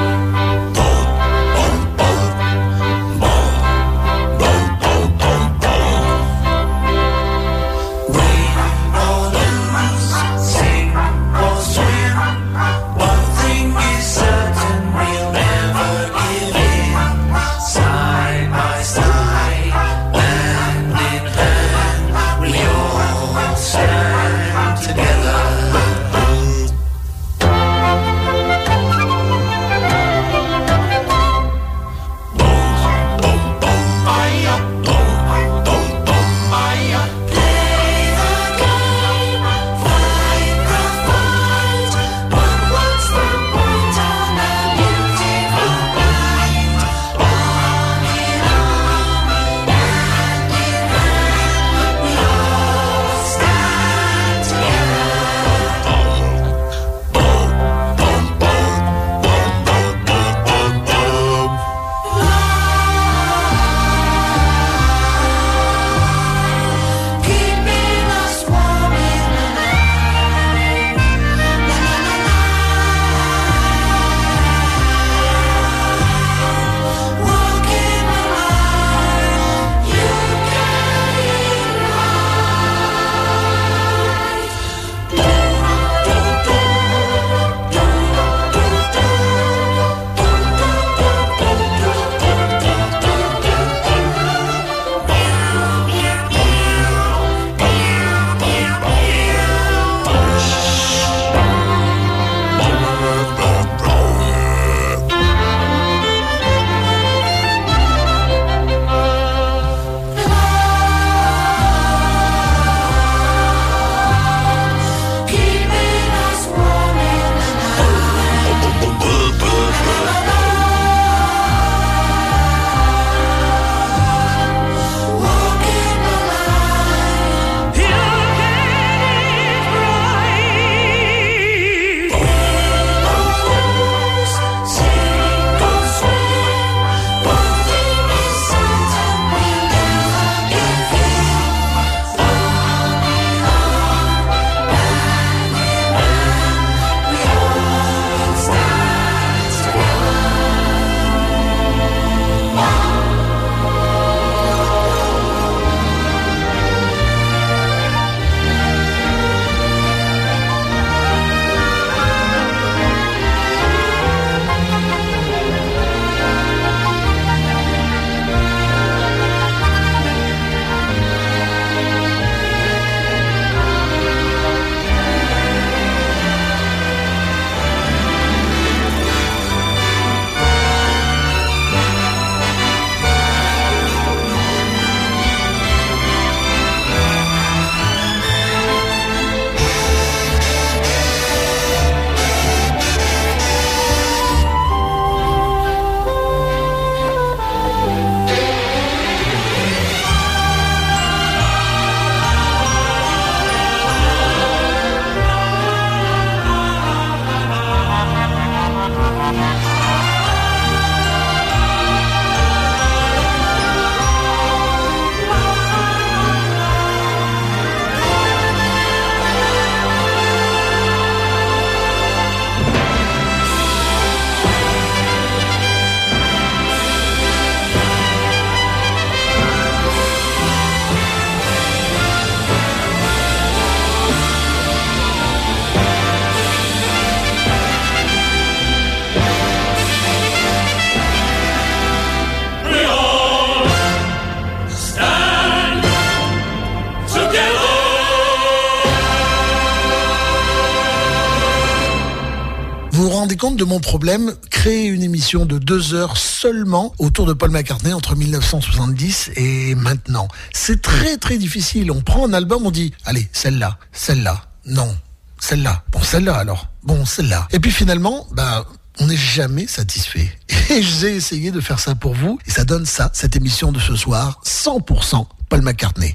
De 253.56 253.64
mon 253.64 253.80
problème, 253.80 254.34
créer 254.50 254.88
une 254.88 255.04
émission 255.04 255.46
de 255.46 255.58
deux 255.60 255.94
heures 255.94 256.18
seulement 256.18 256.94
autour 256.98 257.26
de 257.26 257.34
Paul 257.34 257.52
McCartney 257.52 257.94
entre 257.94 258.16
1970 258.16 259.32
et 259.36 259.76
maintenant. 259.76 260.28
C'est 260.54 260.82
très 260.82 261.18
très 261.18 261.38
difficile. 261.38 261.92
On 261.92 262.02
prend 262.02 262.28
un 262.28 262.34
album, 262.34 262.66
on 262.66 262.72
dit, 262.72 262.94
allez, 263.06 263.28
celle-là, 263.32 263.78
celle-là, 263.92 264.46
non, 264.66 264.96
celle-là, 265.40 265.84
bon, 265.92 266.02
celle-là 266.02 266.36
alors, 266.36 266.70
bon, 266.84 267.06
celle-là. 267.06 267.48
Et 267.52 267.60
puis 267.60 267.72
finalement, 267.72 268.28
bah, 268.32 268.66
on 269.00 269.08
n'est 269.08 269.18
jamais 269.18 269.68
satisfait. 269.68 270.32
Et 270.70 270.82
j'ai 270.82 271.16
essayé 271.16 271.52
de 271.52 271.60
faire 271.60 271.80
ça 271.80 271.96
pour 271.96 272.14
vous, 272.14 272.40
et 272.48 272.52
ça 272.52 272.64
donne 272.64 272.86
ça, 272.86 273.12
cette 273.14 273.36
émission 273.36 273.72
de 273.72 273.80
ce 273.80 273.96
soir, 273.96 274.42
100% 274.46 275.26
Paul 275.50 275.62
McCartney. 275.62 276.14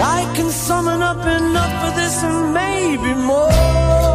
I 0.00 0.30
can 0.34 0.50
summon 0.50 1.02
up 1.02 1.24
enough 1.26 1.74
for 1.82 1.96
this 1.96 2.22
and 2.22 2.54
maybe 2.54 3.14
more. 3.14 4.11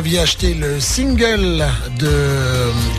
aviez 0.00 0.20
acheté 0.20 0.54
le 0.54 0.80
single 0.80 1.62
de 1.98 2.10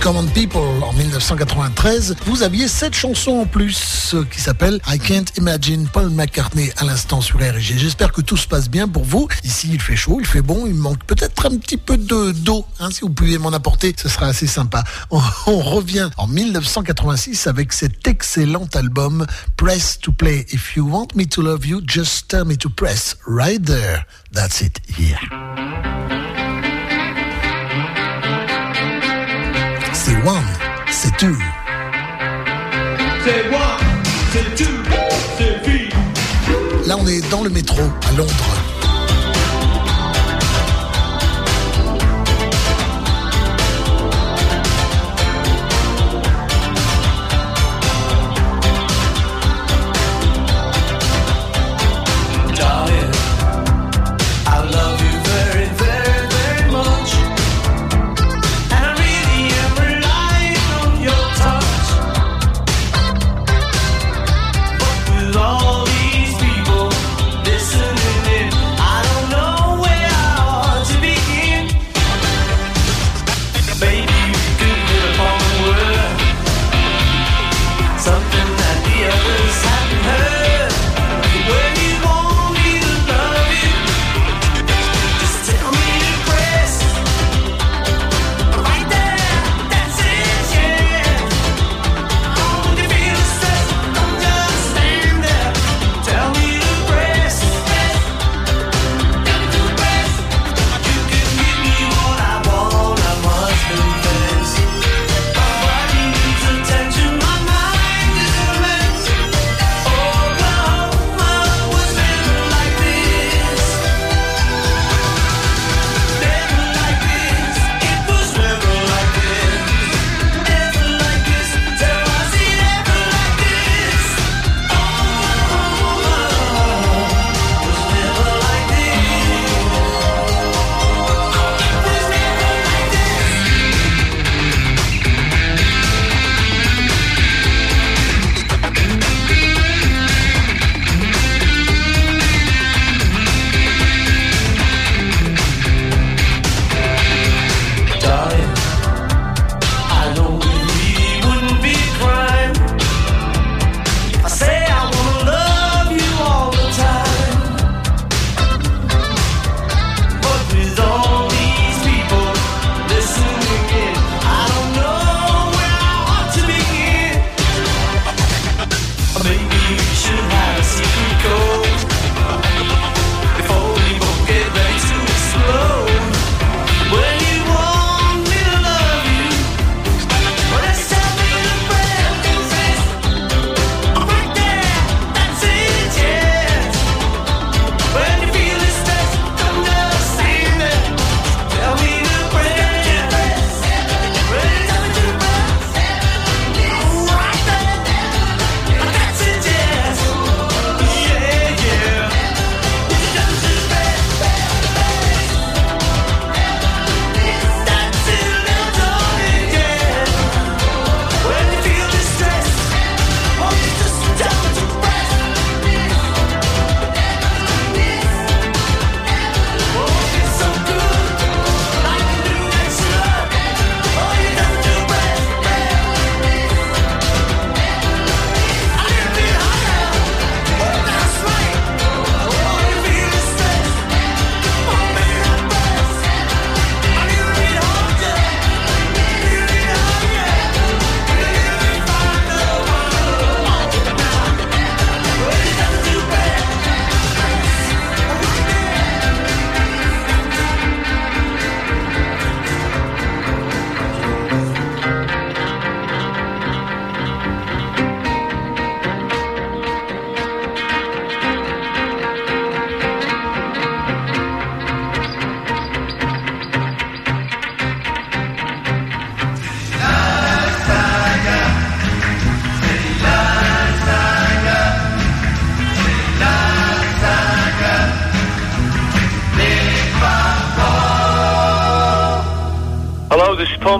Common 0.02 0.28
People 0.28 0.84
en 0.84 0.94
1993, 0.94 2.15
vous 2.28 2.44
aviez 2.44 2.68
cette 2.68 2.94
chanson 2.94 3.40
en 3.40 3.45
plus 3.48 4.14
euh, 4.14 4.23
qui 4.23 4.40
s'appelle 4.40 4.80
I 4.86 4.99
Can't 4.99 5.26
Imagine 5.40 5.88
Paul 5.91 6.11
McCartney 6.11 6.72
à 6.78 6.86
l'instant 6.86 7.19
sur 7.19 7.40
RG. 7.40 7.73
J'espère 7.76 8.11
que 8.11 8.22
tout 8.22 8.38
se 8.38 8.48
passe 8.48 8.69
bien 8.69 8.88
pour 8.88 9.03
vous. 9.03 9.28
Ici, 9.44 9.69
il 9.73 9.82
fait 9.82 9.95
chaud, 9.95 10.18
il 10.19 10.28
fait 10.28 10.44
bon, 10.44 10.68
il 10.68 10.76
manque 10.76 11.03
peut-être 11.06 11.48
un 11.48 11.57
petit 11.57 11.78
peu 11.78 11.98
d'eau. 11.98 12.68
Hein. 12.80 12.90
Si 12.91 13.02
vous 13.02 13.10
pouviez 13.10 13.40
m'en 13.40 13.52
apporter, 13.52 13.95
ce 13.98 14.07
sera 14.07 14.28
assez 14.28 14.45
sympa. 14.45 14.84
On, 15.10 15.19
on 15.48 15.57
revient 15.57 16.11
en 16.18 16.28
1986 16.28 17.48
avec 17.48 17.73
cet 17.73 18.07
excellent 18.07 18.68
album 18.76 19.26
Press 19.57 19.98
to 19.99 20.11
Play. 20.11 20.45
If 20.52 20.76
you 20.76 20.88
want 20.88 21.15
me 21.15 21.26
to 21.30 21.41
love 21.41 21.65
you, 21.65 21.82
just 21.84 22.28
tell 22.28 22.45
me 22.45 22.57
to 22.57 22.69
press 22.69 23.18
right 23.26 23.65
there. 23.65 24.06
That's 24.32 24.61
it 24.61 24.80
here. 24.88 25.18
one, 30.26 30.43
c'est 30.91 31.15
two. 31.18 31.35
C'est 33.23 33.48
one, 33.49 34.03
c'est 34.31 34.56
two, 34.56 34.65
c'est 35.38 36.88
Là, 36.88 36.95
on 36.99 37.07
est 37.07 37.27
dans 37.30 37.43
le 37.43 37.49
métro 37.49 37.81
à 38.07 38.11
Londres. 38.18 38.60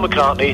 McCartney. 0.02 0.52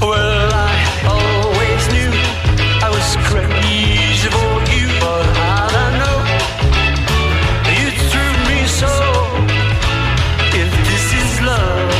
Well, 0.00 0.50
I 0.52 0.76
always 1.14 1.82
knew 1.94 2.12
I 2.82 2.88
was 2.90 3.08
crazy 3.30 4.28
for 4.34 4.54
you, 4.74 4.86
but 4.98 5.26
how'd 5.38 5.74
I 5.84 5.88
know 6.00 6.18
you 7.78 7.86
threw 8.10 8.32
me 8.50 8.58
so? 8.66 8.92
If 10.60 10.70
this 10.88 11.06
is 11.22 11.30
love, 11.42 11.90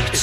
it's. 0.00 0.22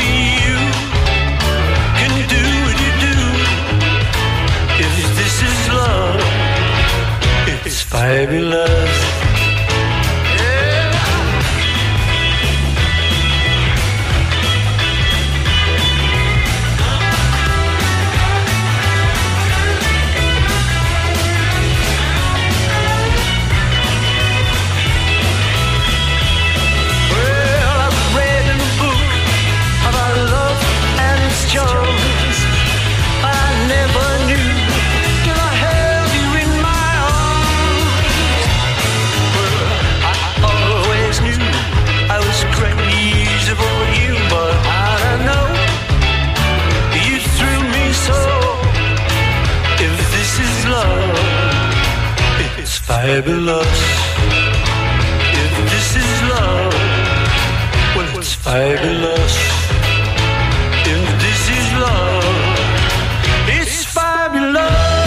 I'd 53.03 53.25
be 53.25 53.33
lost 53.33 53.83
if 55.41 55.53
this 55.71 55.95
is 55.95 56.21
love. 56.29 56.73
Well, 57.95 58.19
it's 58.19 58.37
I'd 58.45 58.79
be 58.79 58.93
lost 59.01 59.39
if 60.85 61.07
this 61.23 61.41
is 61.49 61.67
love. 61.81 62.23
It's 63.47 63.85
fabulous. 63.85 65.01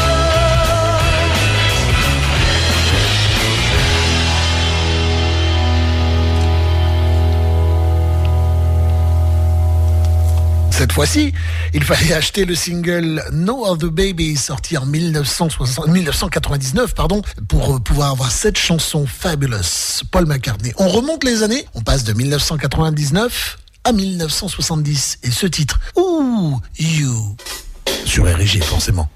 Cette 10.72 10.92
fois-ci, 10.92 11.32
il 11.74 11.82
fallait 11.82 12.12
acheter 12.12 12.44
le 12.44 12.54
single 12.54 13.22
No 13.32 13.66
Other 13.66 13.90
Baby 13.90 14.36
sorti 14.36 14.78
en 14.78 14.86
1999 14.86 16.94
pour 17.48 17.74
euh, 17.74 17.80
pouvoir 17.80 18.12
avoir 18.12 18.30
cette 18.30 18.56
chanson 18.56 19.06
fabulous 19.06 20.02
Paul 20.10 20.26
McCartney. 20.26 20.72
On 20.78 20.88
remonte 20.88 21.24
les 21.24 21.42
années, 21.42 21.66
on 21.74 21.82
passe 21.82 22.04
de 22.04 22.12
1999 22.12 23.58
à 23.82 23.92
1970 23.92 25.18
et 25.24 25.30
ce 25.30 25.46
titre, 25.46 25.80
Ooh, 25.96 26.60
You, 26.78 27.36
sur 28.06 28.24
RG 28.24 28.62
forcément. 28.62 29.10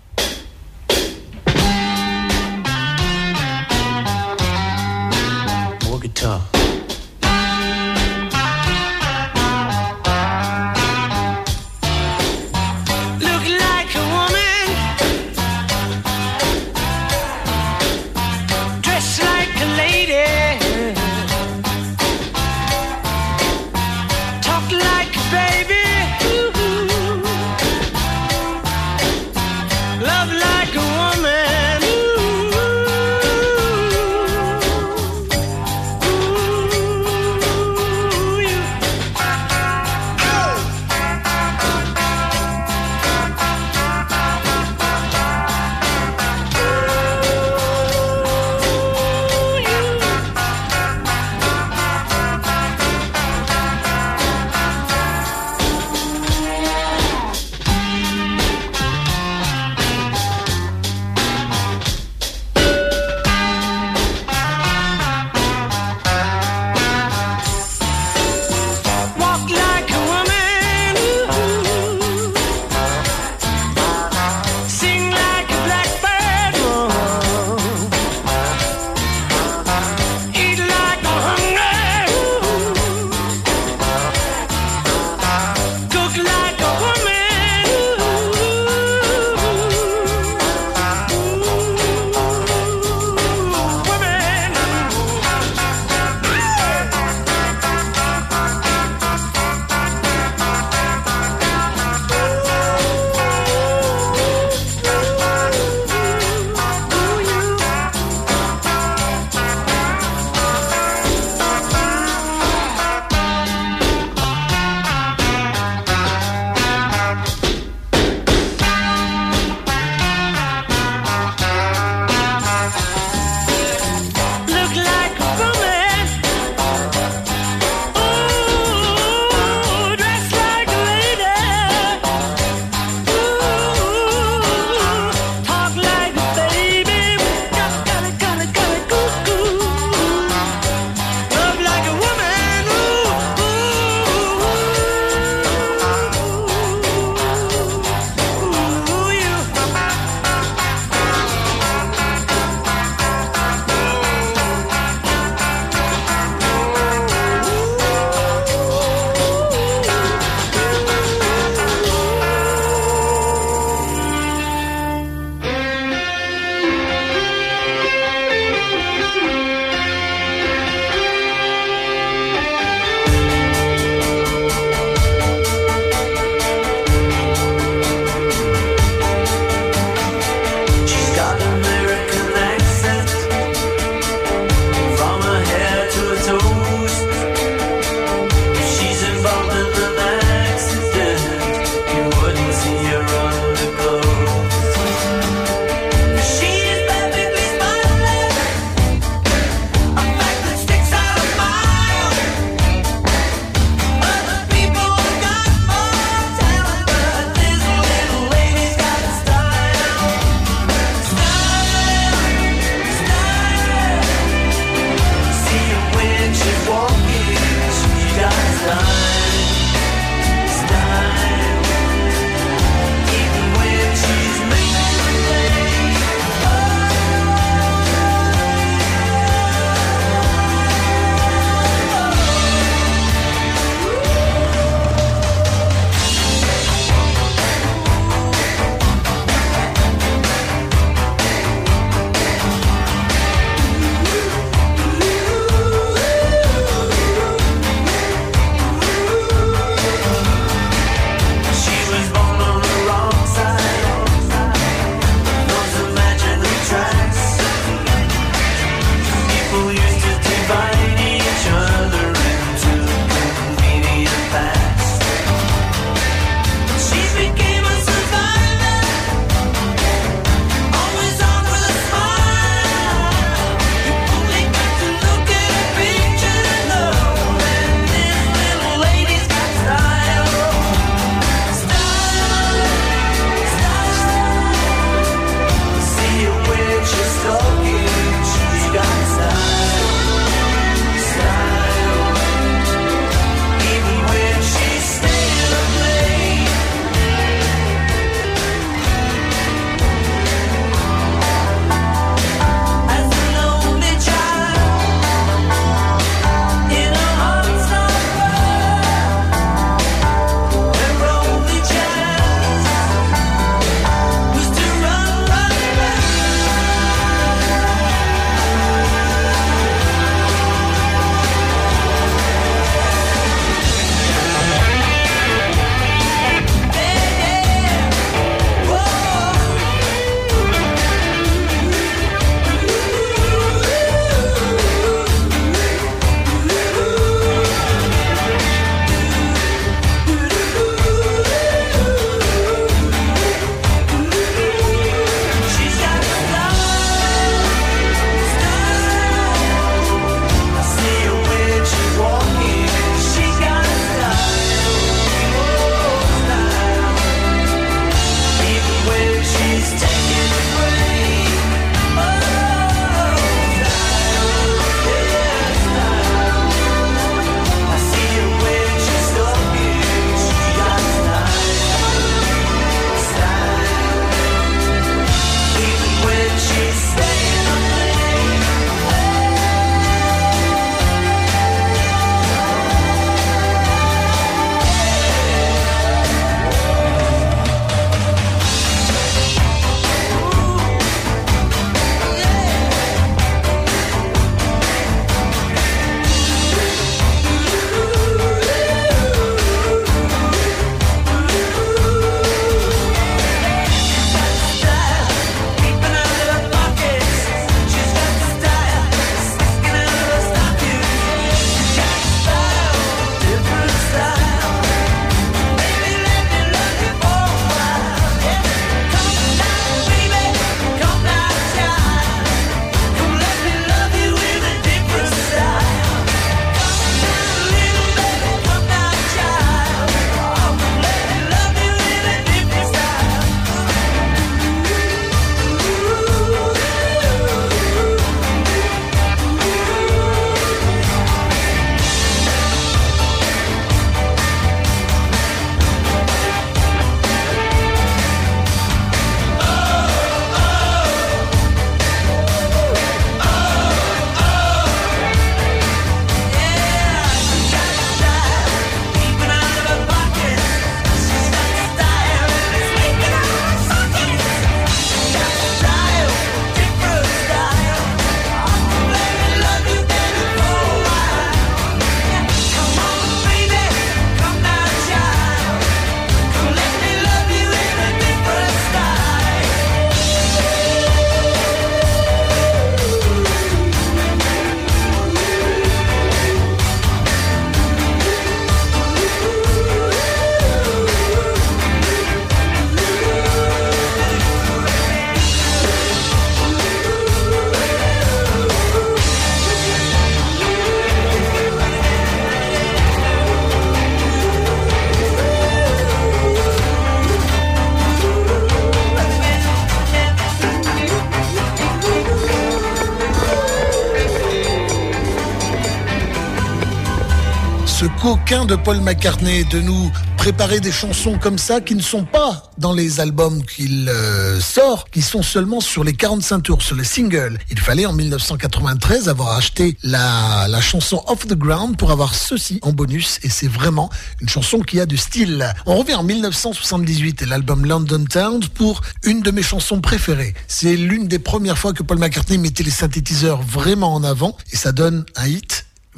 Coquin 518.28 518.44
de 518.44 518.56
Paul 518.56 518.80
McCartney 518.80 519.44
de 519.46 519.60
nous 519.60 519.90
préparer 520.18 520.60
des 520.60 520.72
chansons 520.72 521.18
comme 521.18 521.38
ça 521.38 521.60
qui 521.60 521.74
ne 521.74 521.80
sont 521.80 522.04
pas 522.04 522.50
dans 522.58 522.72
les 522.72 523.00
albums 523.00 523.42
qu'il 523.44 523.88
euh, 523.88 524.40
sort, 524.40 524.90
qui 524.90 525.00
sont 525.00 525.22
seulement 525.22 525.60
sur 525.60 525.84
les 525.84 525.94
45 525.94 526.40
tours, 526.40 526.62
sur 526.62 526.76
les 526.76 526.84
singles. 526.84 527.38
Il 527.50 527.58
fallait 527.58 527.86
en 527.86 527.92
1993 527.92 529.08
avoir 529.08 529.36
acheté 529.36 529.78
la, 529.82 530.46
la 530.48 530.60
chanson 530.60 531.02
Off 531.06 531.26
the 531.26 531.34
Ground 531.34 531.78
pour 531.78 531.90
avoir 531.90 532.14
ceci 532.14 532.58
en 532.62 532.72
bonus 532.72 533.20
et 533.22 533.30
c'est 533.30 533.48
vraiment 533.48 533.88
une 534.20 534.28
chanson 534.28 534.60
qui 534.60 534.80
a 534.80 534.86
du 534.86 534.98
style. 534.98 535.50
On 535.64 535.76
revient 535.76 535.94
en 535.94 536.02
1978 536.02 537.22
et 537.22 537.26
l'album 537.26 537.64
London 537.64 538.04
Town 538.04 538.40
pour 538.54 538.82
une 539.04 539.22
de 539.22 539.30
mes 539.30 539.42
chansons 539.42 539.80
préférées. 539.80 540.34
C'est 540.48 540.76
l'une 540.76 541.08
des 541.08 541.20
premières 541.20 541.56
fois 541.56 541.72
que 541.72 541.82
Paul 541.82 541.98
McCartney 541.98 542.36
mettait 542.36 542.64
les 542.64 542.70
synthétiseurs 542.70 543.40
vraiment 543.40 543.94
en 543.94 544.02
avant 544.04 544.36
et 544.52 544.56
ça 544.56 544.72
donne 544.72 545.06
un 545.16 545.28
hit 545.28 545.47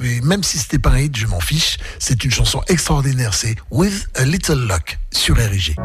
et 0.03 0.21
même 0.21 0.43
si 0.43 0.59
c'était 0.59 0.79
pas 0.79 0.91
un 0.91 1.01
hit, 1.01 1.17
je 1.17 1.27
m'en 1.27 1.41
fiche. 1.41 1.79
C'est 1.99 2.25
une 2.25 2.31
chanson 2.31 2.63
extraordinaire. 2.69 3.35
C'est 3.35 3.57
With 3.71 4.09
a 4.15 4.25
Little 4.25 4.67
Luck 4.67 4.99
sur 5.13 5.37
RIG. 5.37 5.77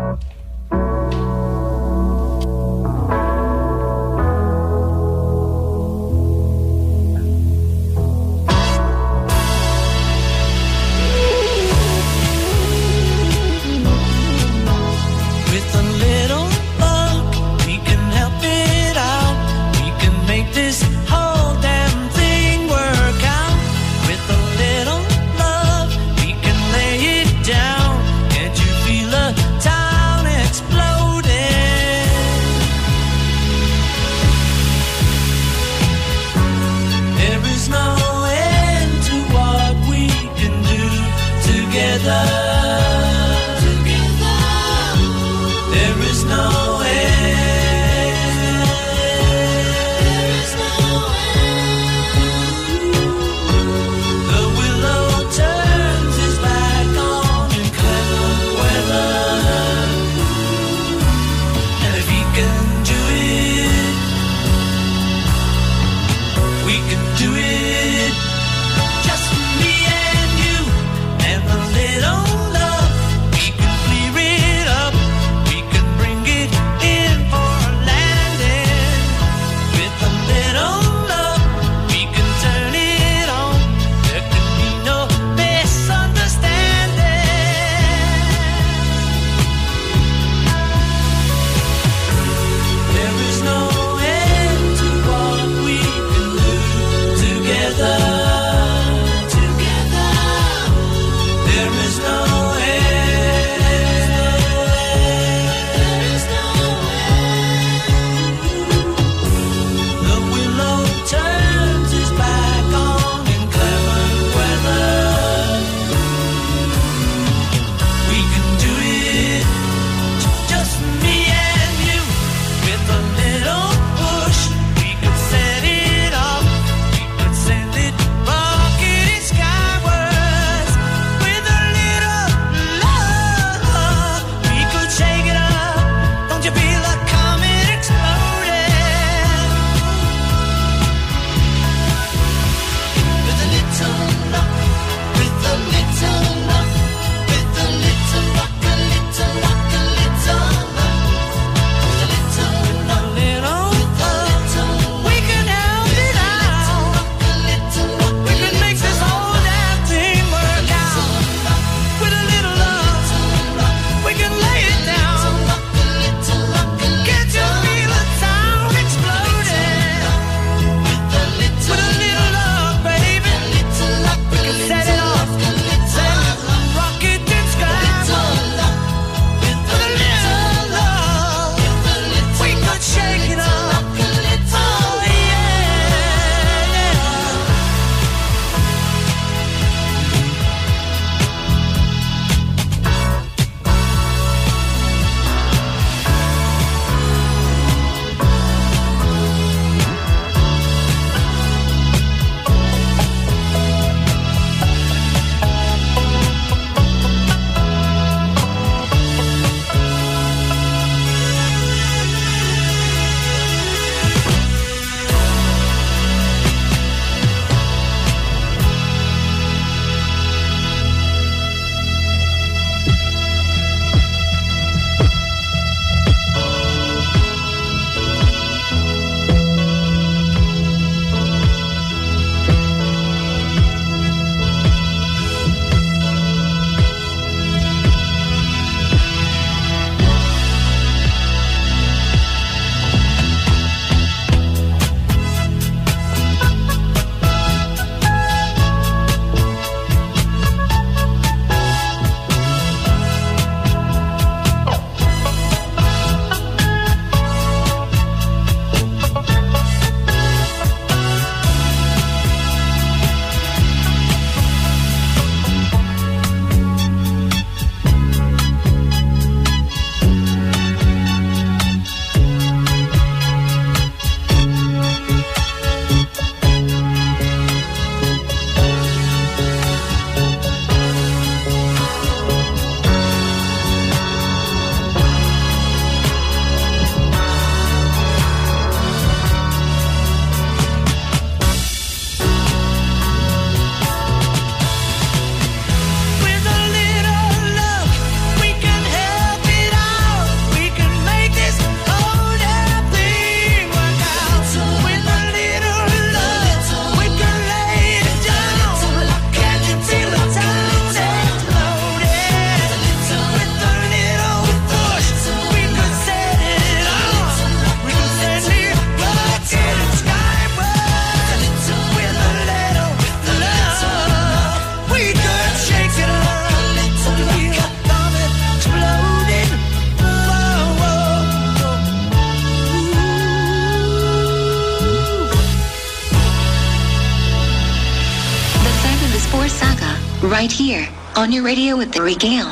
On 341.26 341.32
your 341.32 341.44
radio 341.44 341.76
with 341.76 341.92
the. 341.92 342.02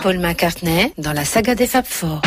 Paul 0.01 0.17
McCartney 0.17 0.91
dans 0.97 1.13
la 1.13 1.25
saga 1.25 1.53
des 1.53 1.67
Fab 1.67 1.85
Four. 1.85 2.21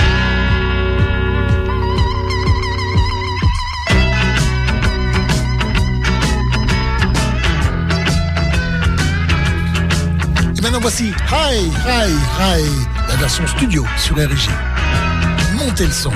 Et 10.57 10.61
maintenant 10.63 10.79
voici 10.81 11.13
Hi, 11.33 11.69
Hi, 11.85 12.13
Hi, 12.39 12.63
la 13.09 13.17
version 13.17 13.45
studio 13.49 13.85
sur 13.99 14.15
RG. 14.15 14.49
Montez 15.59 15.87
le 15.87 15.91
son. 15.91 16.13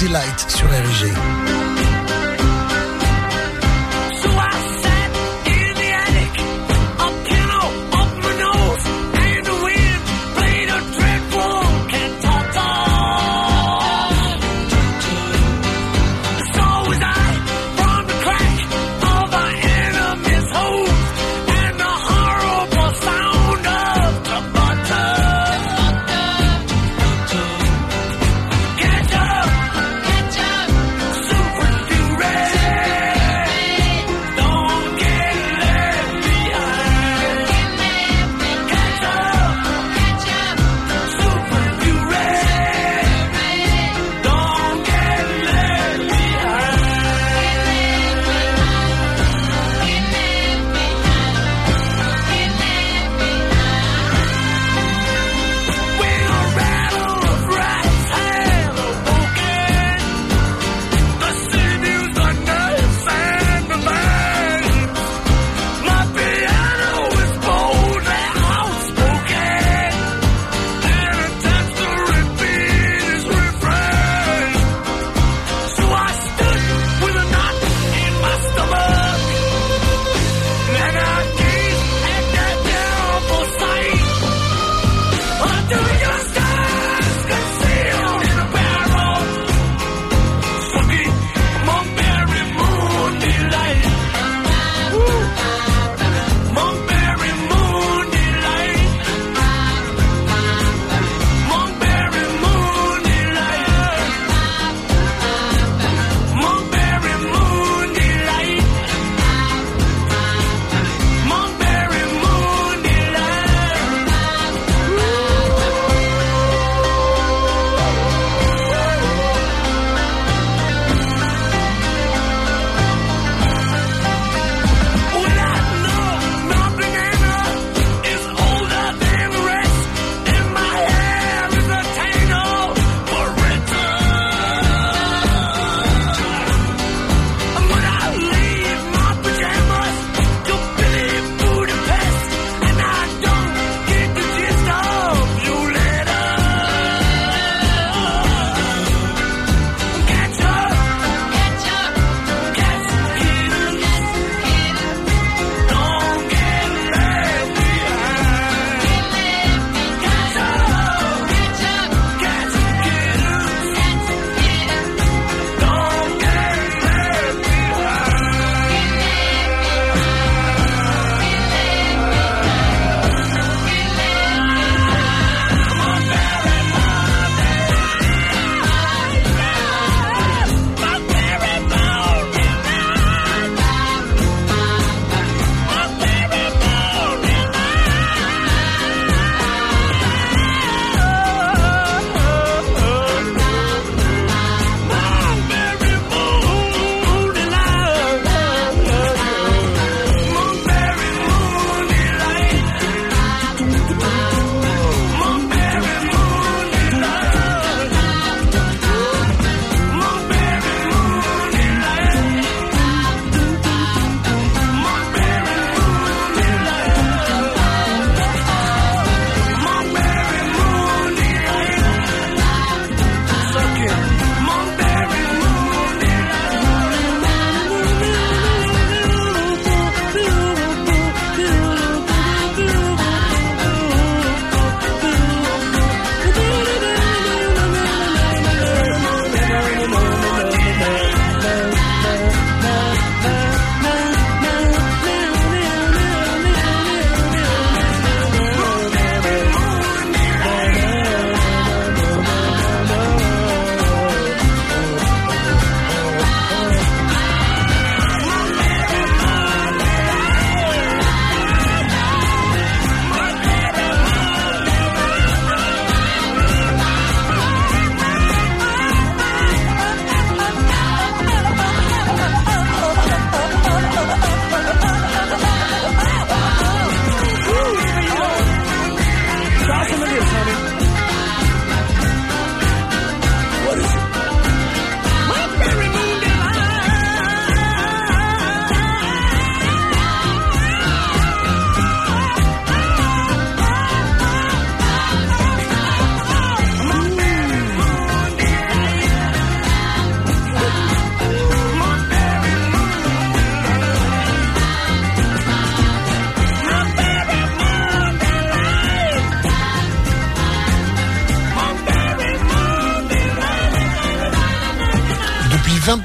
Delight 0.00 0.48
sur 0.48 0.68
RG. 0.68 1.47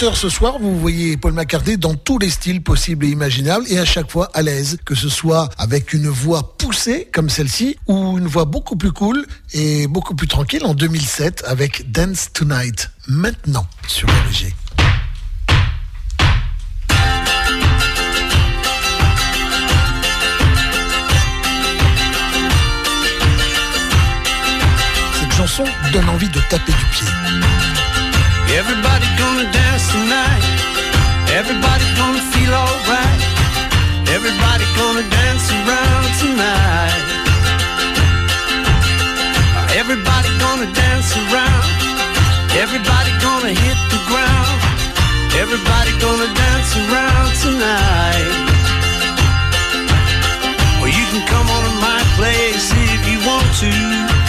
20h 0.04 0.16
ce 0.16 0.28
soir, 0.28 0.60
vous 0.60 0.78
voyez 0.78 1.16
Paul 1.16 1.32
McCartney 1.32 1.78
dans 1.78 1.96
tous 1.96 2.20
les 2.20 2.30
styles 2.30 2.62
possibles 2.62 3.06
et 3.06 3.10
imaginables 3.10 3.64
et 3.70 3.80
à 3.80 3.86
chaque 3.86 4.12
fois 4.12 4.30
à 4.34 4.42
l'aise, 4.42 4.78
que 4.84 4.96
ce 4.96 5.08
soit 5.08 5.50
avec 5.58 5.94
une 5.94 6.10
voix 6.10 6.58
poussée 6.58 7.08
comme 7.14 7.30
celle-ci 7.30 7.78
ou 7.88 8.18
une 8.18 8.28
voix 8.28 8.44
beaucoup 8.44 8.76
plus 8.76 8.92
cool 8.92 9.26
et 9.54 9.88
beaucoup 9.88 10.14
plus 10.14 10.28
tranquille 10.28 10.66
en 10.66 10.74
2007 10.74 11.46
avec 11.48 11.90
Dance 11.90 12.34
Tonight, 12.34 12.90
maintenant 13.08 13.66
sur 13.88 14.10
RG. 14.10 14.54
Cette 25.20 25.34
chanson 25.34 25.64
donne 25.94 26.10
envie 26.10 26.30
de 26.30 26.40
taper 26.50 26.74
du 26.74 26.86
pied. 26.92 27.83
Everybody 28.54 29.08
gonna 29.18 29.50
dance 29.52 29.90
tonight. 29.90 30.46
Everybody 31.34 31.86
gonna 31.98 32.22
feel 32.34 32.54
alright. 32.54 33.22
Everybody 34.14 34.66
gonna 34.78 35.02
dance 35.10 35.50
around 35.58 36.06
tonight. 36.22 37.02
Everybody 39.74 40.30
gonna 40.38 40.70
dance 40.70 41.18
around. 41.18 41.66
Everybody 42.54 43.12
gonna 43.26 43.54
hit 43.58 43.80
the 43.90 44.02
ground. 44.06 44.60
Everybody 45.34 45.92
gonna 45.98 46.30
dance 46.38 46.78
around 46.78 47.30
tonight. 47.42 48.30
Well, 50.78 50.94
you 50.94 51.06
can 51.10 51.26
come 51.26 51.48
on 51.50 51.62
to 51.66 51.74
my 51.82 52.02
place 52.22 52.70
if 52.70 53.02
you 53.10 53.18
want 53.26 53.50
to. 53.66 54.23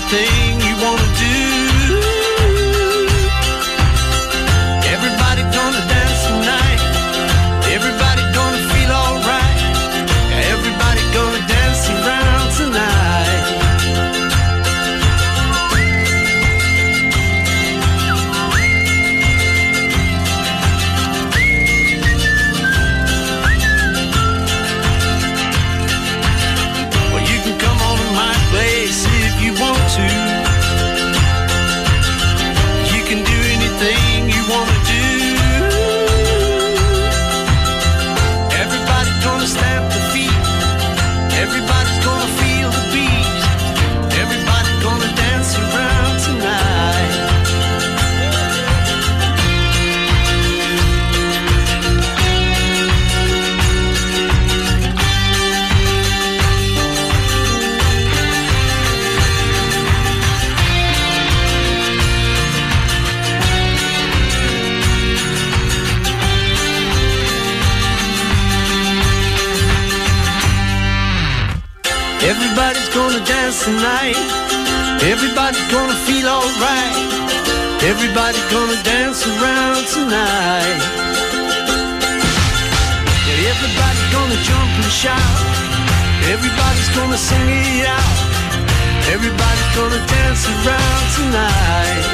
Anything 0.00 0.60
you 0.60 0.76
wanna 0.82 1.14
do. 1.18 1.69
Dance 73.50 73.64
tonight. 73.64 74.16
Everybody's 75.02 75.66
gonna 75.72 75.98
feel 76.06 76.28
alright. 76.28 76.94
Everybody's 77.82 78.46
gonna 78.46 78.80
dance 78.84 79.26
around 79.26 79.86
tonight. 79.90 80.80
Yeah, 83.26 83.50
everybody's 83.50 84.08
gonna 84.14 84.38
jump 84.46 84.70
and 84.82 84.92
shout. 84.92 85.36
Everybody's 86.30 86.90
gonna 86.94 87.18
sing 87.18 87.48
it 87.50 87.86
out. 87.86 88.18
Everybody's 89.14 89.70
gonna 89.74 90.02
dance 90.06 90.46
around 90.46 91.04
tonight. 91.18 92.04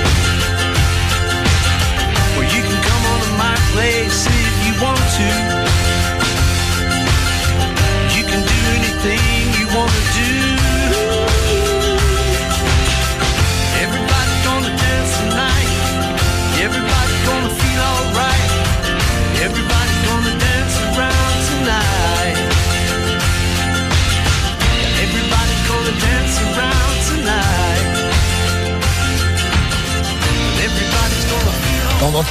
Well, 2.33 2.49
you 2.55 2.63
can 2.69 2.81
come 2.89 3.03
on 3.13 3.21
to 3.27 3.33
my 3.37 3.57
place 3.73 4.27
if 4.27 4.55
you 4.65 4.73
want 4.83 5.05
to. 5.19 5.66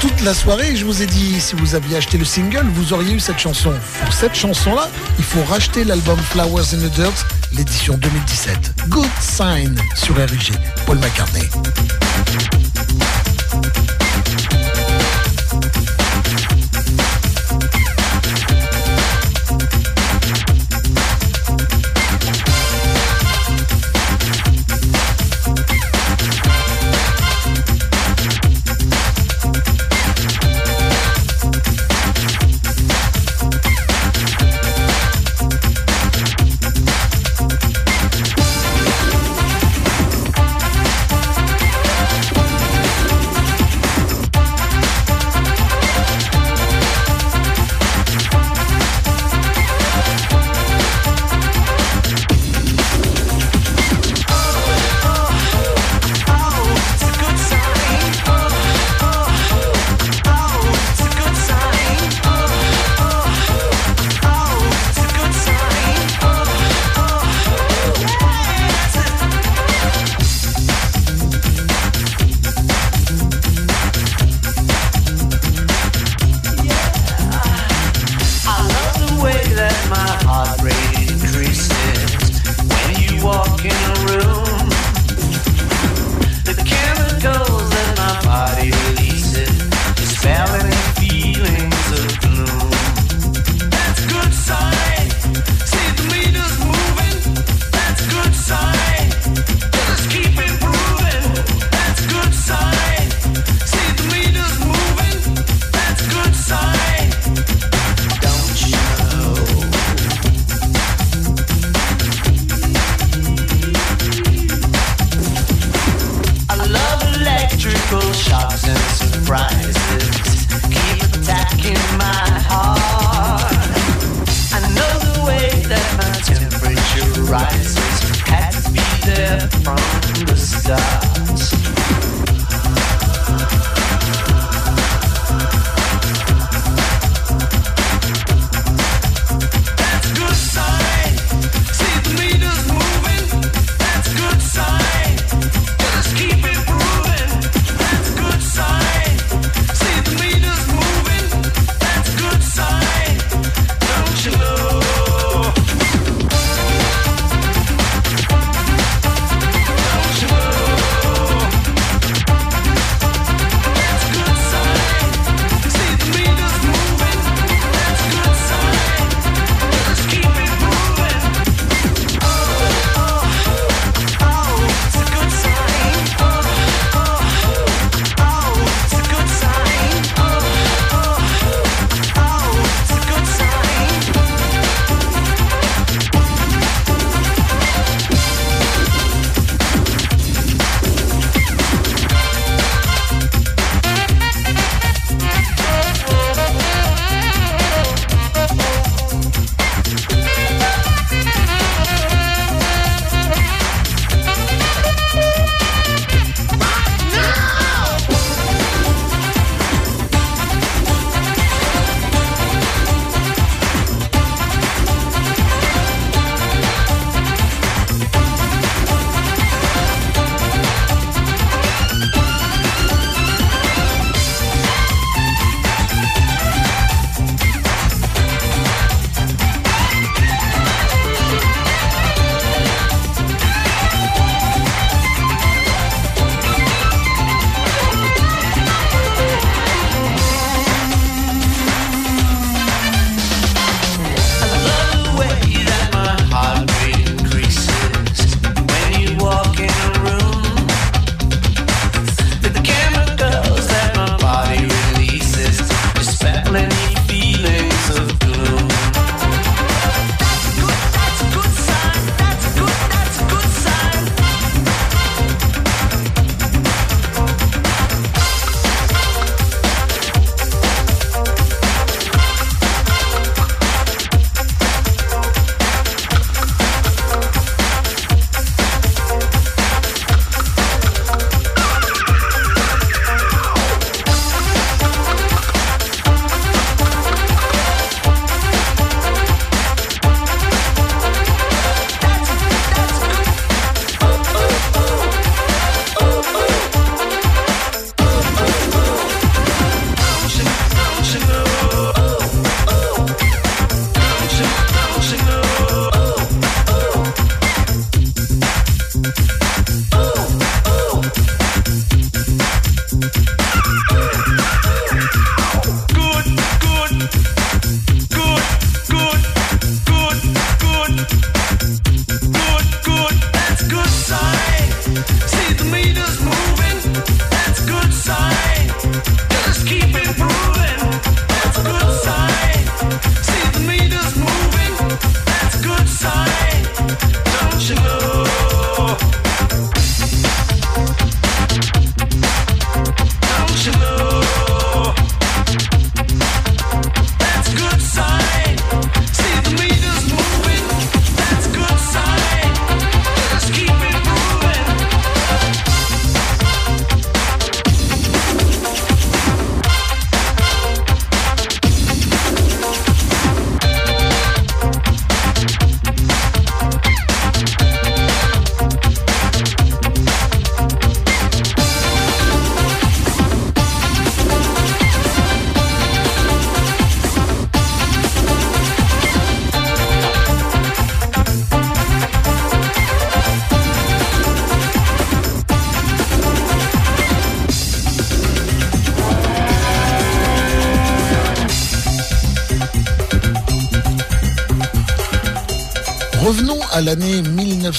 Toute 0.07 0.21
la 0.21 0.35
soirée, 0.35 0.75
je 0.75 0.85
vous 0.85 1.01
ai 1.01 1.07
dit, 1.07 1.41
si 1.41 1.55
vous 1.55 1.73
aviez 1.73 1.97
acheté 1.97 2.19
le 2.19 2.25
single, 2.25 2.67
vous 2.75 2.93
auriez 2.93 3.13
eu 3.13 3.19
cette 3.19 3.39
chanson. 3.39 3.73
Pour 4.03 4.13
cette 4.13 4.35
chanson-là, 4.35 4.87
il 5.17 5.23
faut 5.23 5.43
racheter 5.45 5.83
l'album 5.83 6.19
Flowers 6.19 6.75
in 6.75 6.77
the 6.77 6.91
Dirt, 6.93 7.25
l'édition 7.53 7.97
2017. 7.97 8.73
Good 8.87 9.09
Sign 9.19 9.75
sur 9.95 10.13
RG, 10.13 10.51
Paul 10.85 10.99
McCartney. 10.99 11.49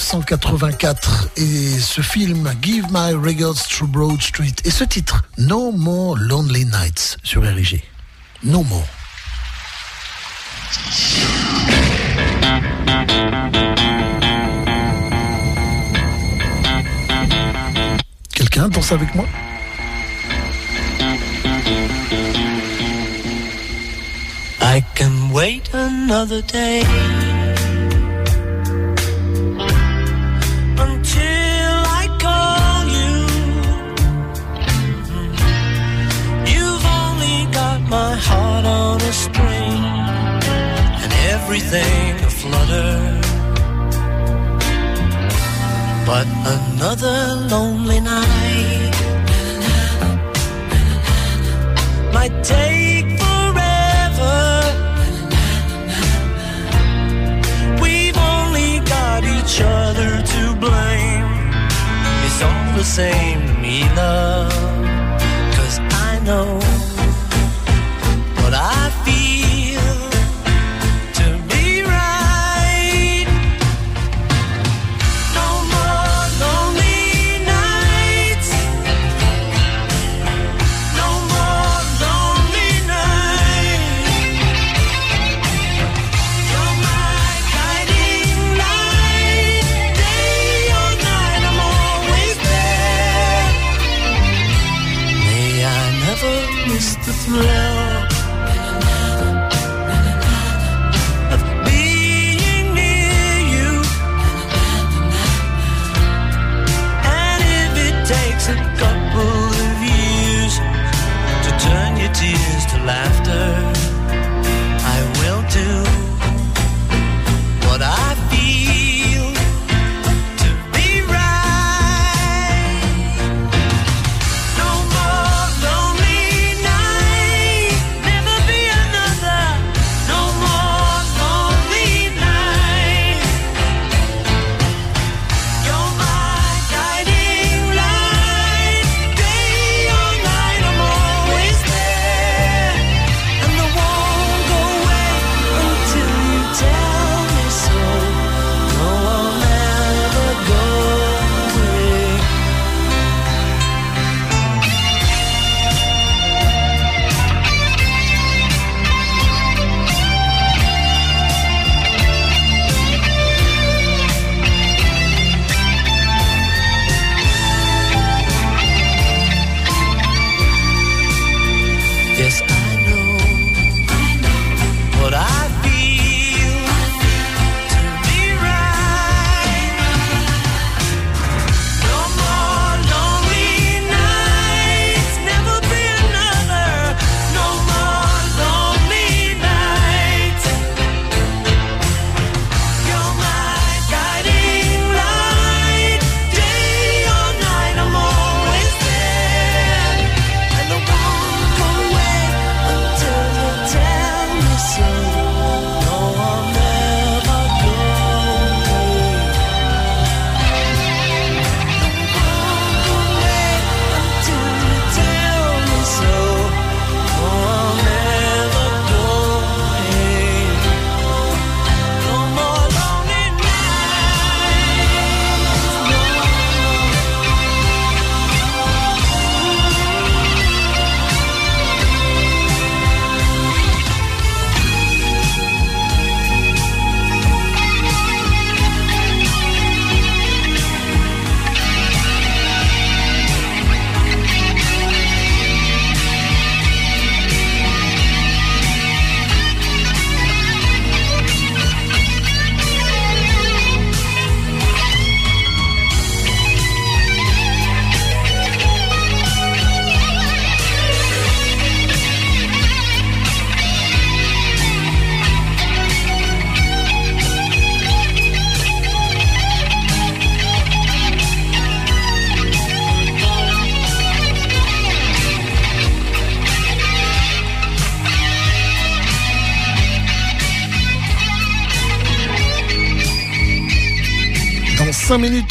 1984 0.07 1.31
et 1.35 1.79
ce 1.79 1.99
film 1.99 2.49
Give 2.61 2.85
My 2.91 3.13
Regards 3.13 3.67
to 3.77 3.87
Broad 3.87 4.21
Street 4.21 4.55
et 4.63 4.71
ce 4.71 4.85
titre 4.85 5.25
No 5.37 5.73
More 5.73 6.15
Lonely 6.15 6.63
Nights 6.63 7.17
sur 7.23 7.41
RIG. 7.41 7.83
No 8.41 8.63
More. 8.63 8.96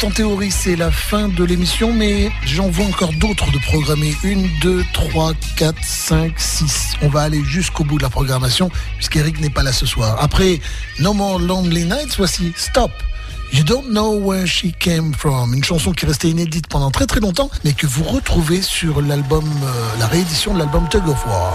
En 0.07 0.11
théorie, 0.11 0.51
c'est 0.51 0.77
la 0.77 0.89
fin 0.89 1.27
de 1.27 1.43
l'émission, 1.43 1.91
mais 1.91 2.31
j'en 2.45 2.69
vois 2.69 2.85
encore 2.85 3.11
d'autres 3.19 3.51
de 3.51 3.57
programmer. 3.57 4.15
Une, 4.23 4.47
deux, 4.61 4.85
trois, 4.93 5.33
quatre, 5.57 5.83
cinq, 5.83 6.39
six. 6.39 6.93
On 7.01 7.09
va 7.09 7.23
aller 7.23 7.43
jusqu'au 7.43 7.83
bout 7.83 7.97
de 7.97 8.03
la 8.03 8.09
programmation, 8.09 8.71
puisqu'Eric 8.95 9.41
n'est 9.41 9.49
pas 9.49 9.63
là 9.63 9.73
ce 9.73 9.85
soir. 9.85 10.15
Après 10.21 10.61
No 10.99 11.11
More 11.13 11.39
Lonely 11.39 11.83
Nights, 11.83 12.15
voici 12.17 12.53
Stop. 12.55 12.91
You 13.51 13.65
don't 13.65 13.89
know 13.89 14.17
where 14.17 14.47
she 14.47 14.73
came 14.79 15.13
from. 15.13 15.53
Une 15.53 15.63
chanson 15.63 15.91
qui 15.91 16.05
restait 16.05 16.29
inédite 16.29 16.67
pendant 16.67 16.89
très 16.89 17.05
très 17.05 17.19
longtemps, 17.19 17.49
mais 17.65 17.73
que 17.73 17.85
vous 17.85 18.05
retrouvez 18.05 18.61
sur 18.61 19.01
l'album, 19.01 19.45
euh, 19.45 19.99
la 19.99 20.07
réédition 20.07 20.53
de 20.53 20.59
l'album 20.59 20.87
Tug 20.89 21.05
of 21.05 21.25
War. 21.25 21.53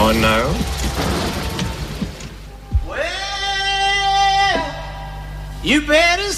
Oh 0.00 0.12
no. 0.12 0.83
You 5.64 5.80
better 5.80 6.30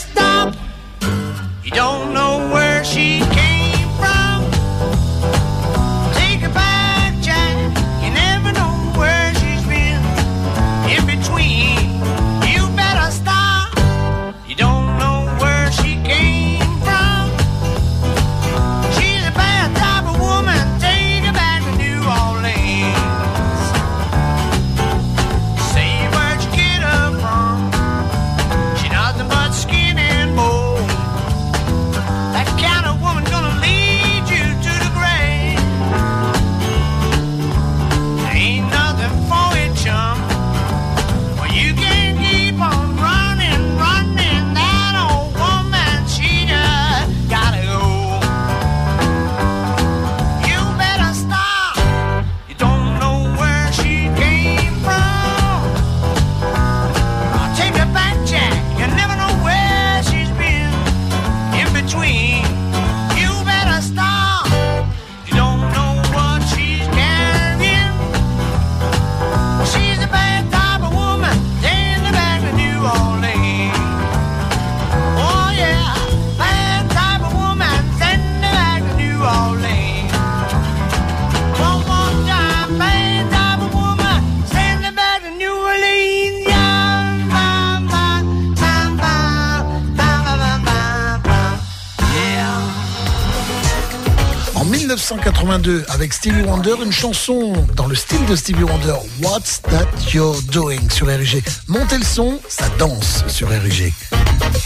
1982, 95.66 95.84
avec 95.88 96.12
Stevie 96.12 96.42
Wonder, 96.42 96.74
une 96.84 96.92
chanson 96.92 97.52
dans 97.74 97.86
le 97.86 97.94
style 97.94 98.24
de 98.26 98.36
Stevie 98.36 98.62
Wonder, 98.62 98.94
What's 99.22 99.60
That 99.62 99.86
You're 100.12 100.40
Doing 100.52 100.88
sur 100.90 101.06
RG. 101.06 101.42
Montez 101.66 101.98
le 101.98 102.04
son, 102.04 102.40
ça 102.48 102.68
danse 102.78 103.24
sur 103.26 103.48
RG. 103.48 103.92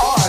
Oh, 0.01 0.21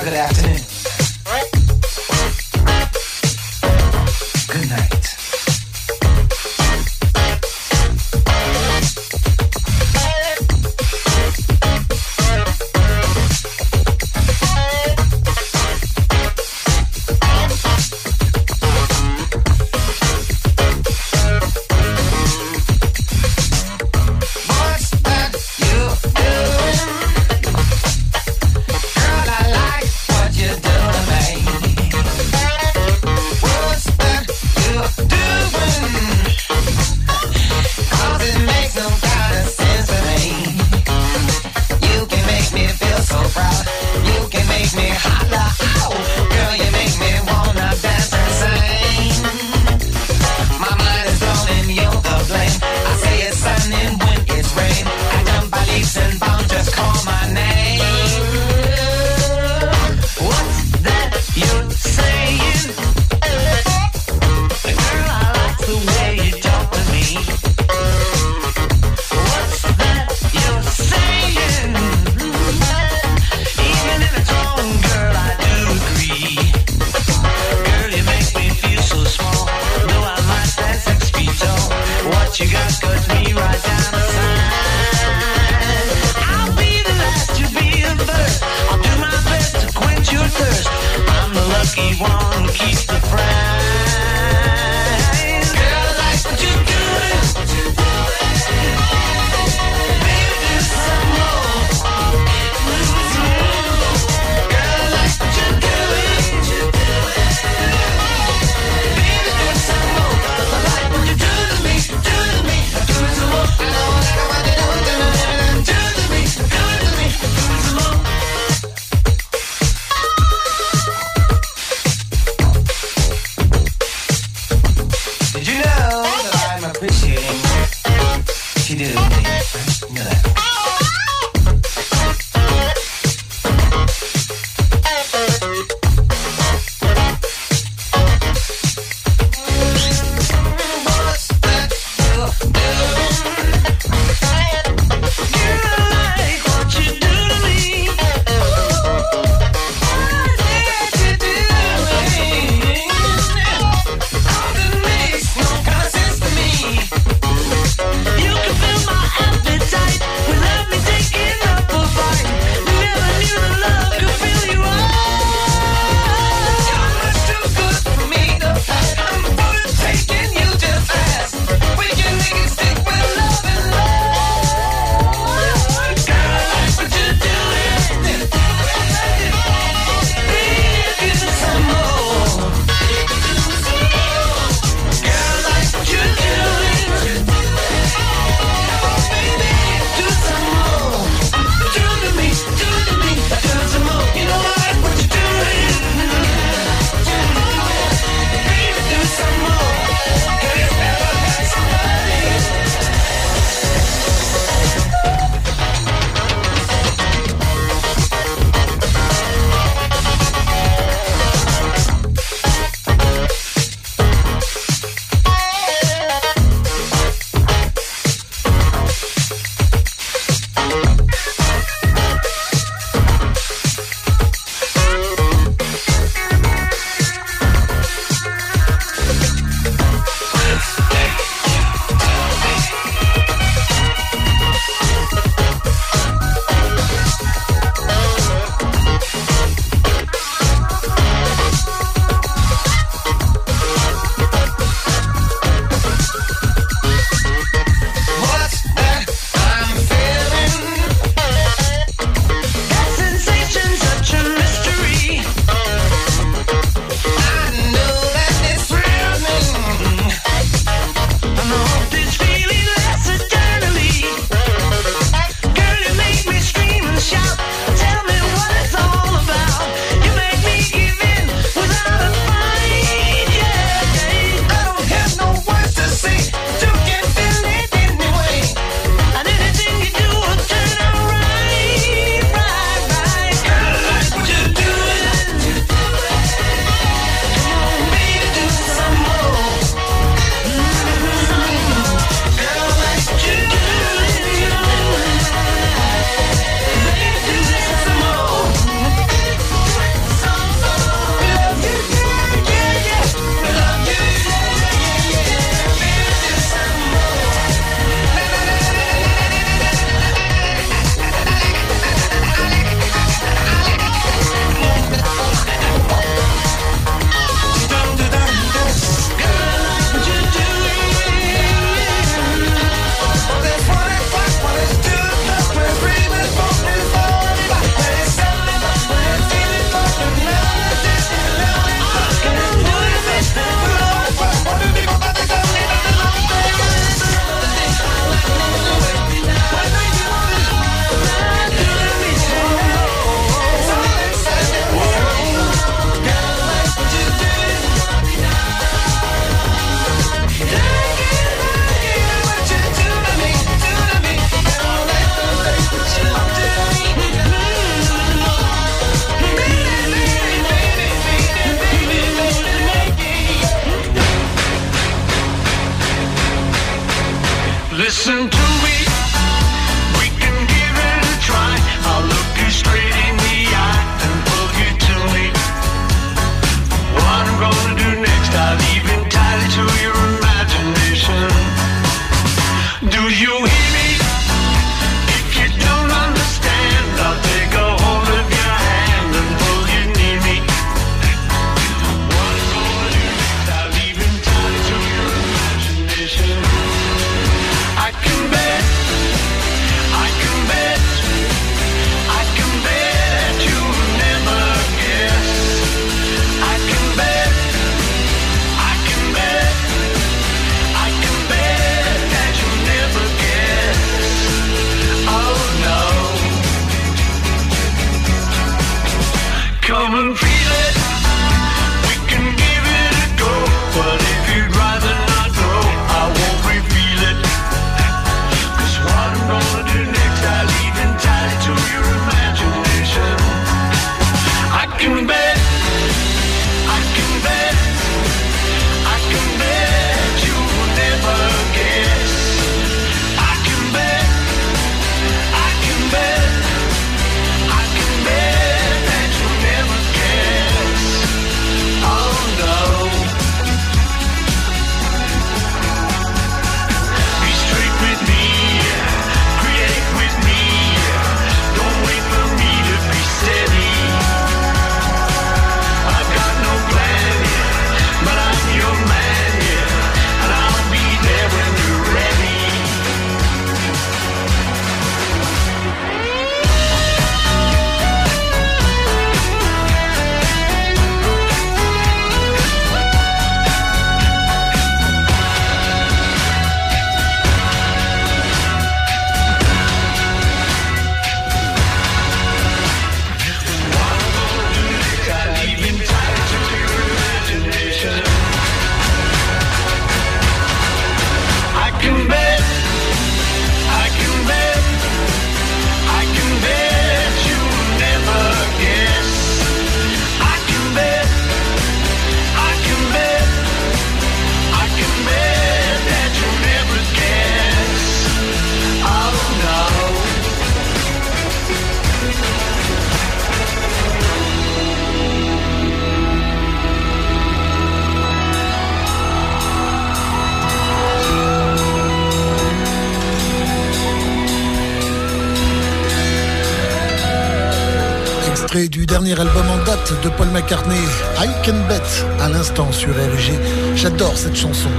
de 540.04 540.10
Paul 540.10 540.28
McCartney, 540.30 540.80
I 541.20 541.28
Can 541.46 541.68
Bet, 541.68 541.82
à 542.20 542.30
l'instant 542.30 542.72
sur 542.72 542.90
RG. 542.90 543.34
J'adore 543.76 544.18
cette 544.18 544.36
chanson. 544.36 544.70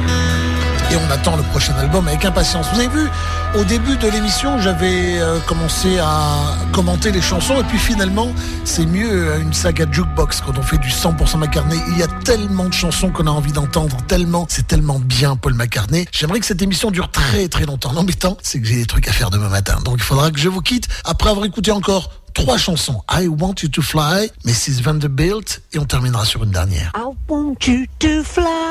Et 0.90 0.96
on 0.96 1.10
attend 1.10 1.36
le 1.36 1.42
prochain 1.44 1.74
album 1.74 2.06
avec 2.08 2.24
impatience. 2.24 2.66
Vous 2.72 2.80
avez 2.80 2.88
vu, 2.88 3.08
au 3.54 3.64
début 3.64 3.96
de 3.96 4.08
l'émission, 4.08 4.58
j'avais 4.60 5.18
euh, 5.20 5.38
commencé 5.46 5.98
à 5.98 6.54
commenter 6.72 7.12
les 7.12 7.22
chansons 7.22 7.60
et 7.60 7.64
puis 7.64 7.78
finalement, 7.78 8.28
c'est 8.64 8.86
mieux 8.86 9.10
euh, 9.10 9.40
une 9.40 9.52
saga 9.52 9.86
jukebox 9.90 10.42
quand 10.42 10.58
on 10.58 10.62
fait 10.62 10.78
du 10.78 10.88
100% 10.88 11.38
McCartney. 11.38 11.78
Il 11.88 11.98
y 11.98 12.02
a 12.02 12.08
tellement 12.08 12.66
de 12.66 12.74
chansons 12.74 13.10
qu'on 13.10 13.26
a 13.26 13.30
envie 13.30 13.52
d'entendre, 13.52 13.96
tellement, 14.06 14.46
c'est 14.48 14.66
tellement 14.66 14.98
bien 14.98 15.36
Paul 15.36 15.54
McCartney. 15.54 16.06
J'aimerais 16.12 16.40
que 16.40 16.46
cette 16.46 16.62
émission 16.62 16.90
dure 16.90 17.10
très 17.10 17.48
très 17.48 17.64
longtemps. 17.64 17.92
L'embêtant, 17.92 18.36
c'est 18.42 18.60
que 18.60 18.66
j'ai 18.66 18.76
des 18.76 18.86
trucs 18.86 19.08
à 19.08 19.12
faire 19.12 19.30
demain 19.30 19.48
matin. 19.48 19.78
Donc 19.84 19.96
il 19.98 20.04
faudra 20.04 20.30
que 20.30 20.38
je 20.38 20.48
vous 20.48 20.60
quitte 20.60 20.88
après 21.04 21.30
avoir 21.30 21.46
écouté 21.46 21.70
encore 21.70 22.10
trois 22.32 22.58
chansons. 22.58 23.02
I 23.10 23.28
Want 23.28 23.54
You 23.62 23.68
to 23.70 23.82
Fly, 23.82 24.30
Mrs. 24.44 24.82
Vanderbilt, 24.82 25.62
et 25.72 25.78
on 25.78 25.84
terminera 25.84 26.24
sur 26.24 26.42
une 26.44 26.50
dernière. 26.50 26.92
I 26.96 27.04
want 27.28 27.56
you 27.66 27.86
to 27.98 28.22
fly. 28.24 28.61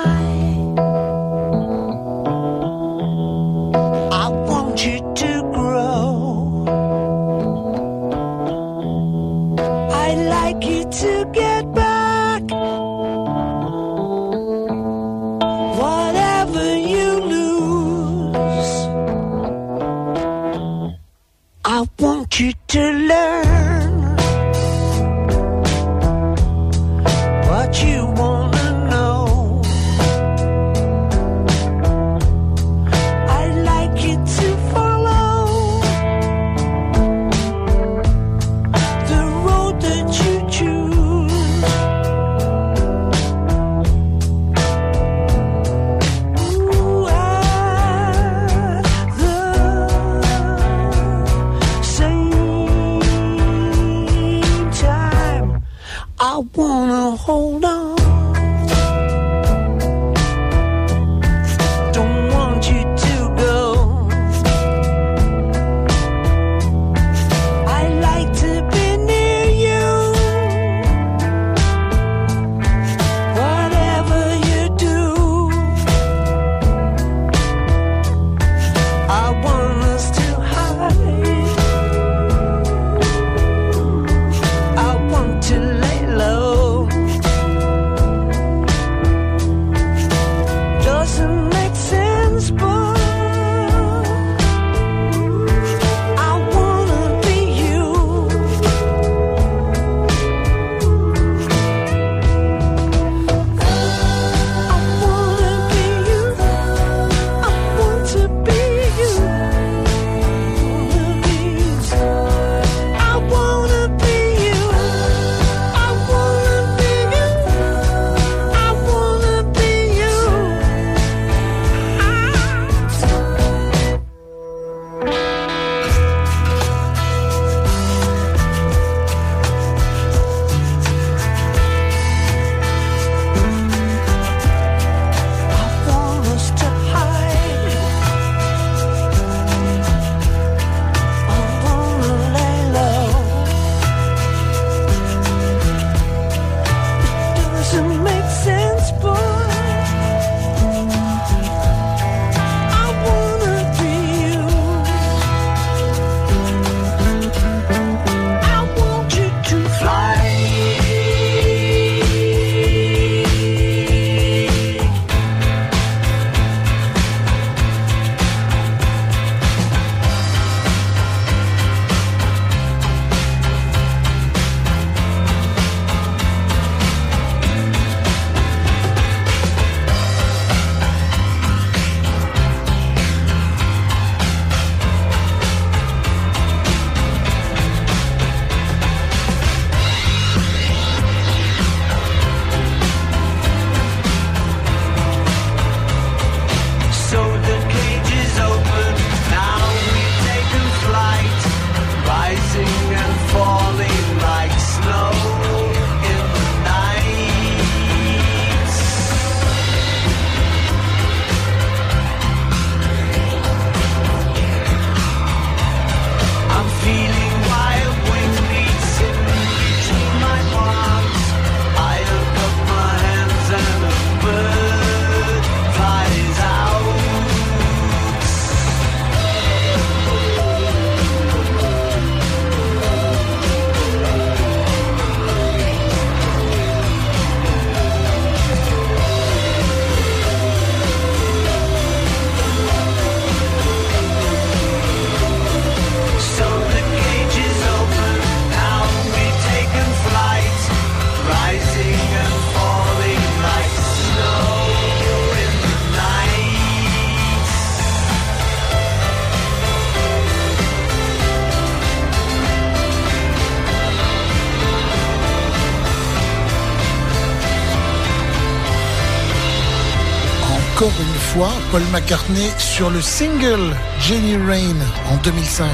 Paul 271.72 271.81
McCartney 271.91 272.49
sur 272.59 272.91
le 272.91 273.01
single 273.01 273.76
Jenny 273.99 274.38
Rain 274.38 274.76
en 275.09 275.18
2005, 275.23 275.72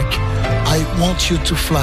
I 0.67 0.81
Want 0.97 1.15
You 1.29 1.37
to 1.43 1.55
Fly. 1.55 1.77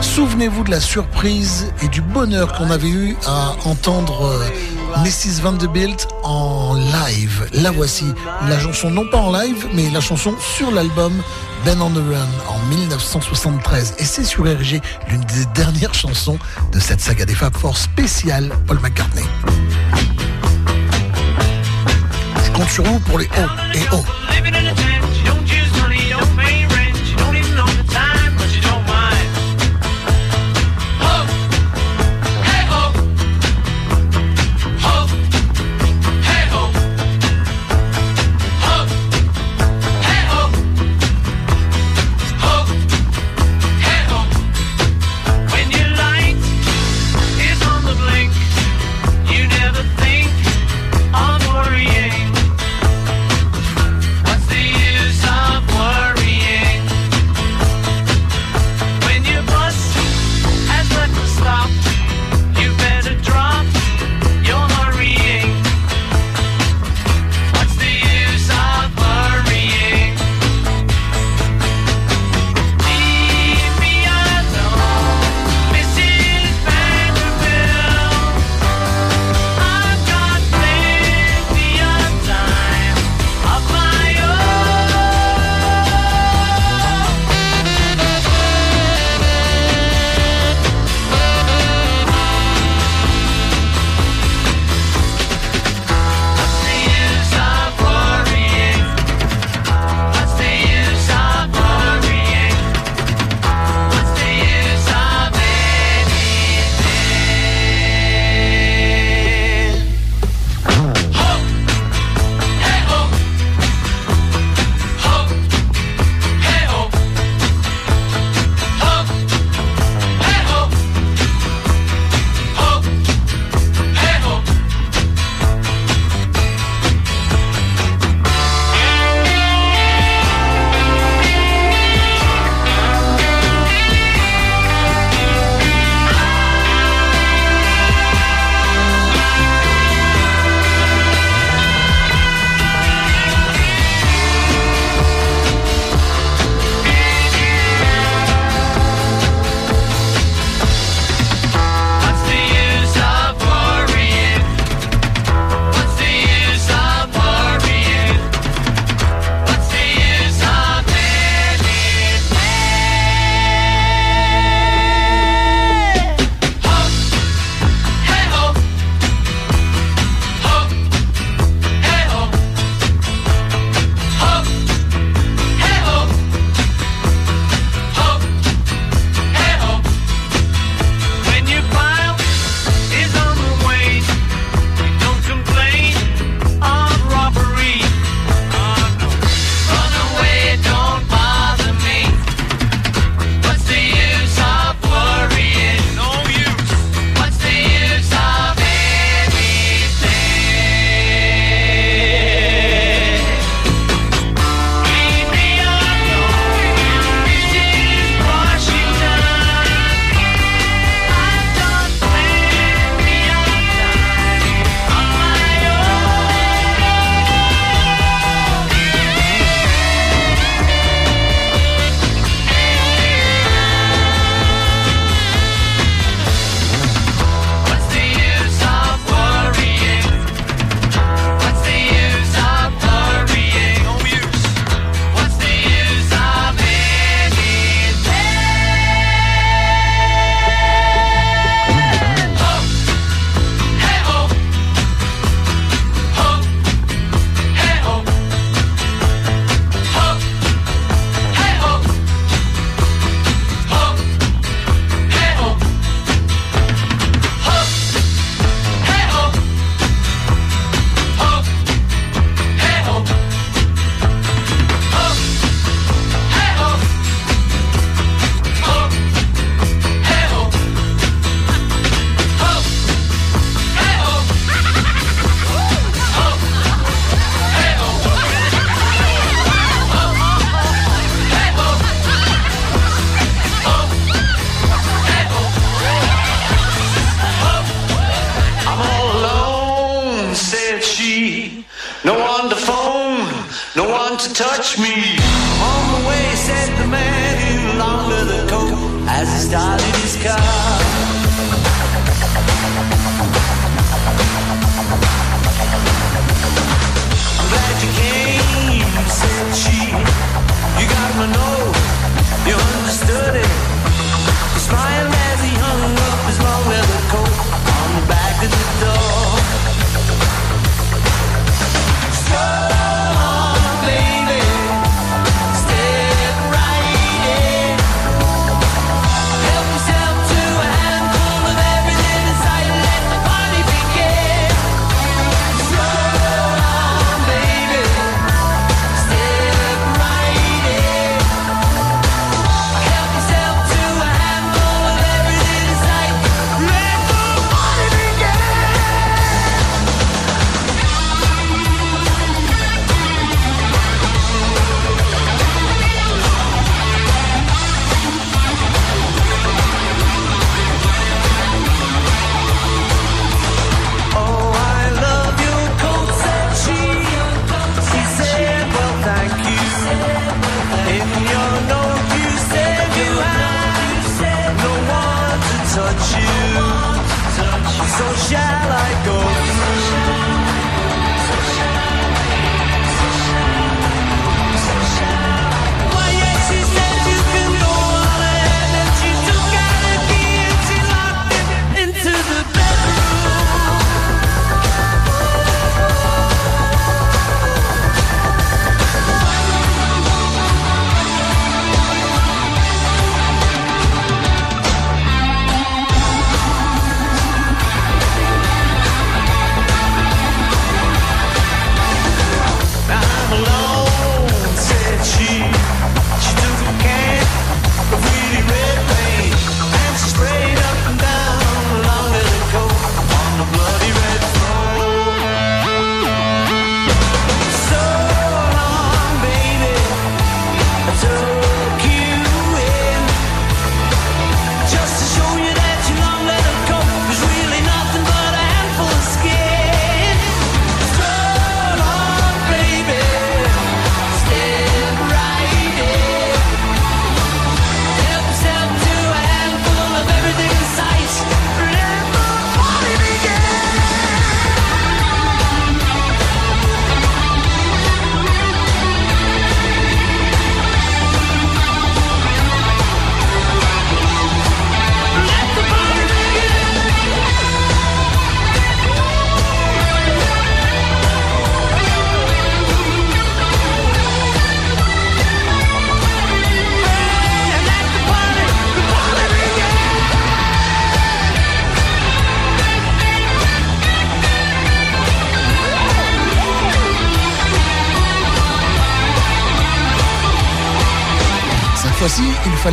Souvenez-vous 0.00 0.62
de 0.62 0.70
la 0.70 0.78
surprise 0.78 1.72
et 1.82 1.88
du 1.88 2.00
bonheur 2.00 2.52
qu'on 2.52 2.70
avait 2.70 2.88
eu 2.88 3.16
à 3.26 3.54
entendre 3.64 4.26
euh, 4.26 5.02
Mrs. 5.02 5.42
Vanderbilt 5.42 6.06
en 6.22 6.74
live. 6.74 7.48
La 7.52 7.72
voici, 7.72 8.06
la 8.48 8.60
chanson 8.60 8.90
non 8.90 9.08
pas 9.10 9.18
en 9.18 9.32
live, 9.32 9.66
mais 9.74 9.90
la 9.90 10.00
chanson 10.00 10.34
sur 10.38 10.70
l'album 10.70 11.12
Ben 11.64 11.80
on 11.80 11.90
the 11.90 11.96
Run 11.96 12.28
en 12.48 12.58
1973. 12.68 13.94
Et 13.98 14.04
c'est 14.04 14.24
sur 14.24 14.44
RG 14.44 14.80
l'une 15.08 15.24
des 15.24 15.46
dernières 15.54 15.94
chansons 15.94 16.38
de 16.72 16.78
cette 16.78 17.00
saga 17.00 17.24
des 17.24 17.34
Fab 17.34 17.56
Four 17.56 17.76
spéciale 17.76 18.52
Paul 18.68 18.78
McCartney. 18.80 19.24
Sur 22.72 22.84
vous 22.84 22.98
pour 23.00 23.18
les 23.18 23.26
hauts 23.26 23.74
et 23.74 23.94
hauts. 23.94 24.21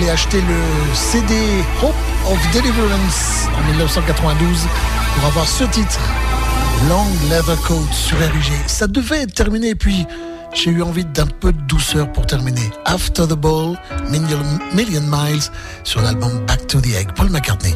acheté 0.09 0.41
le 0.41 0.95
CD 0.95 1.35
Hope 1.83 1.93
of 2.31 2.51
Deliverance 2.53 3.47
en 3.55 3.67
1992 3.69 4.67
pour 5.15 5.25
avoir 5.25 5.47
ce 5.47 5.63
titre, 5.65 5.99
Long 6.87 7.05
Leather 7.29 7.59
Coat 7.61 7.87
sur 7.91 8.17
RUG. 8.17 8.51
Ça 8.67 8.87
devait 8.87 9.23
être 9.23 9.33
terminé, 9.33 9.75
puis 9.75 10.07
j'ai 10.53 10.71
eu 10.71 10.81
envie 10.81 11.05
d'un 11.05 11.27
peu 11.27 11.51
de 11.51 11.61
douceur 11.61 12.11
pour 12.11 12.25
terminer. 12.25 12.71
After 12.85 13.27
the 13.27 13.33
Ball, 13.33 13.77
Million, 14.09 14.41
Million 14.73 15.01
Miles 15.01 15.43
sur 15.83 16.01
l'album 16.01 16.45
Back 16.47 16.65
to 16.67 16.81
the 16.81 16.95
Egg, 16.95 17.09
Paul 17.15 17.29
McCartney. 17.29 17.75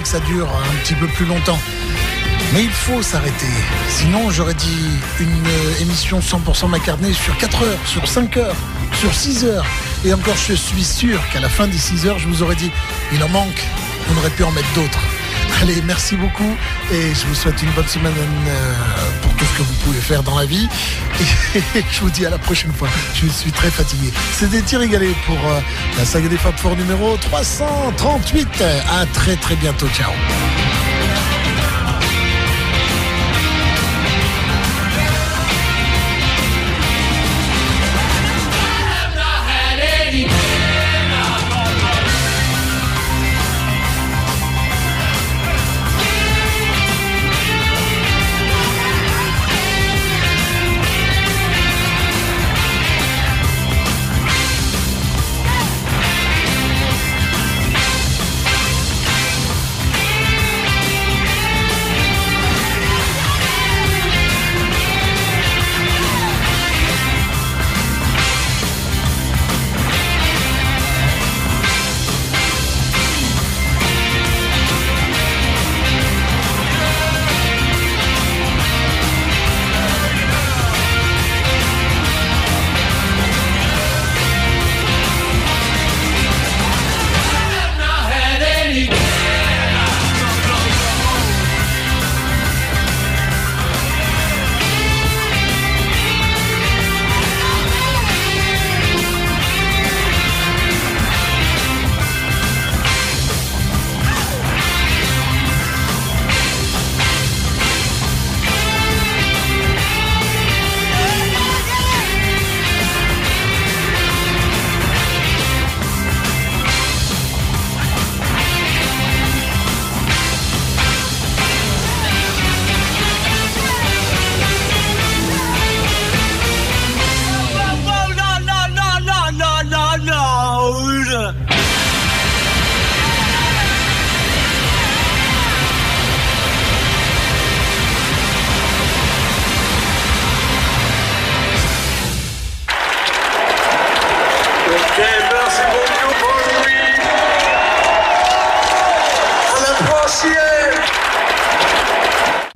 Que 0.00 0.08
ça 0.08 0.20
dure 0.20 0.48
un 0.48 0.76
petit 0.82 0.94
peu 0.94 1.06
plus 1.06 1.26
longtemps. 1.26 1.58
Mais 2.54 2.64
il 2.64 2.70
faut 2.70 3.02
s'arrêter. 3.02 3.46
Sinon, 3.88 4.30
j'aurais 4.30 4.54
dit 4.54 4.88
une 5.20 5.46
euh, 5.46 5.80
émission 5.80 6.20
100% 6.20 6.68
McCartney 6.68 7.12
sur 7.12 7.36
4 7.36 7.62
heures, 7.62 7.78
sur 7.86 8.06
5 8.06 8.36
heures, 8.38 8.56
sur 9.00 9.12
6 9.12 9.44
heures. 9.44 9.66
Et 10.04 10.12
encore, 10.12 10.36
je 10.36 10.54
suis 10.54 10.84
sûr 10.84 11.20
qu'à 11.32 11.40
la 11.40 11.48
fin 11.48 11.66
des 11.66 11.78
6 11.78 12.06
heures, 12.06 12.18
je 12.18 12.28
vous 12.28 12.42
aurais 12.42 12.56
dit, 12.56 12.70
il 13.12 13.22
en 13.22 13.28
manque. 13.28 13.62
On 14.10 14.18
aurait 14.18 14.30
pu 14.30 14.44
en 14.44 14.50
mettre 14.50 14.72
d'autres. 14.74 15.00
Allez, 15.60 15.82
merci 15.82 16.16
beaucoup 16.16 16.56
et 16.90 17.14
je 17.14 17.26
vous 17.26 17.34
souhaite 17.34 17.62
une 17.62 17.70
bonne 17.70 17.86
semaine 17.86 18.12
ce 19.44 19.58
que 19.58 19.62
vous 19.62 19.74
pouvez 19.84 20.00
faire 20.00 20.22
dans 20.22 20.38
la 20.38 20.46
vie. 20.46 20.68
Et 21.74 21.82
je 21.90 22.00
vous 22.00 22.10
dis 22.10 22.26
à 22.26 22.30
la 22.30 22.38
prochaine 22.38 22.72
fois. 22.72 22.88
Je 23.14 23.26
suis 23.28 23.52
très 23.52 23.70
fatigué. 23.70 24.12
C'était 24.38 24.62
Thierry 24.62 24.88
Gallet 24.88 25.14
pour 25.26 25.36
euh, 25.36 25.60
la 25.98 26.04
saga 26.04 26.28
des 26.28 26.36
Fab 26.36 26.56
Four 26.56 26.76
numéro 26.76 27.16
338. 27.16 28.62
À 28.90 29.06
très 29.06 29.36
très 29.36 29.56
bientôt. 29.56 29.88
Ciao. 29.88 30.12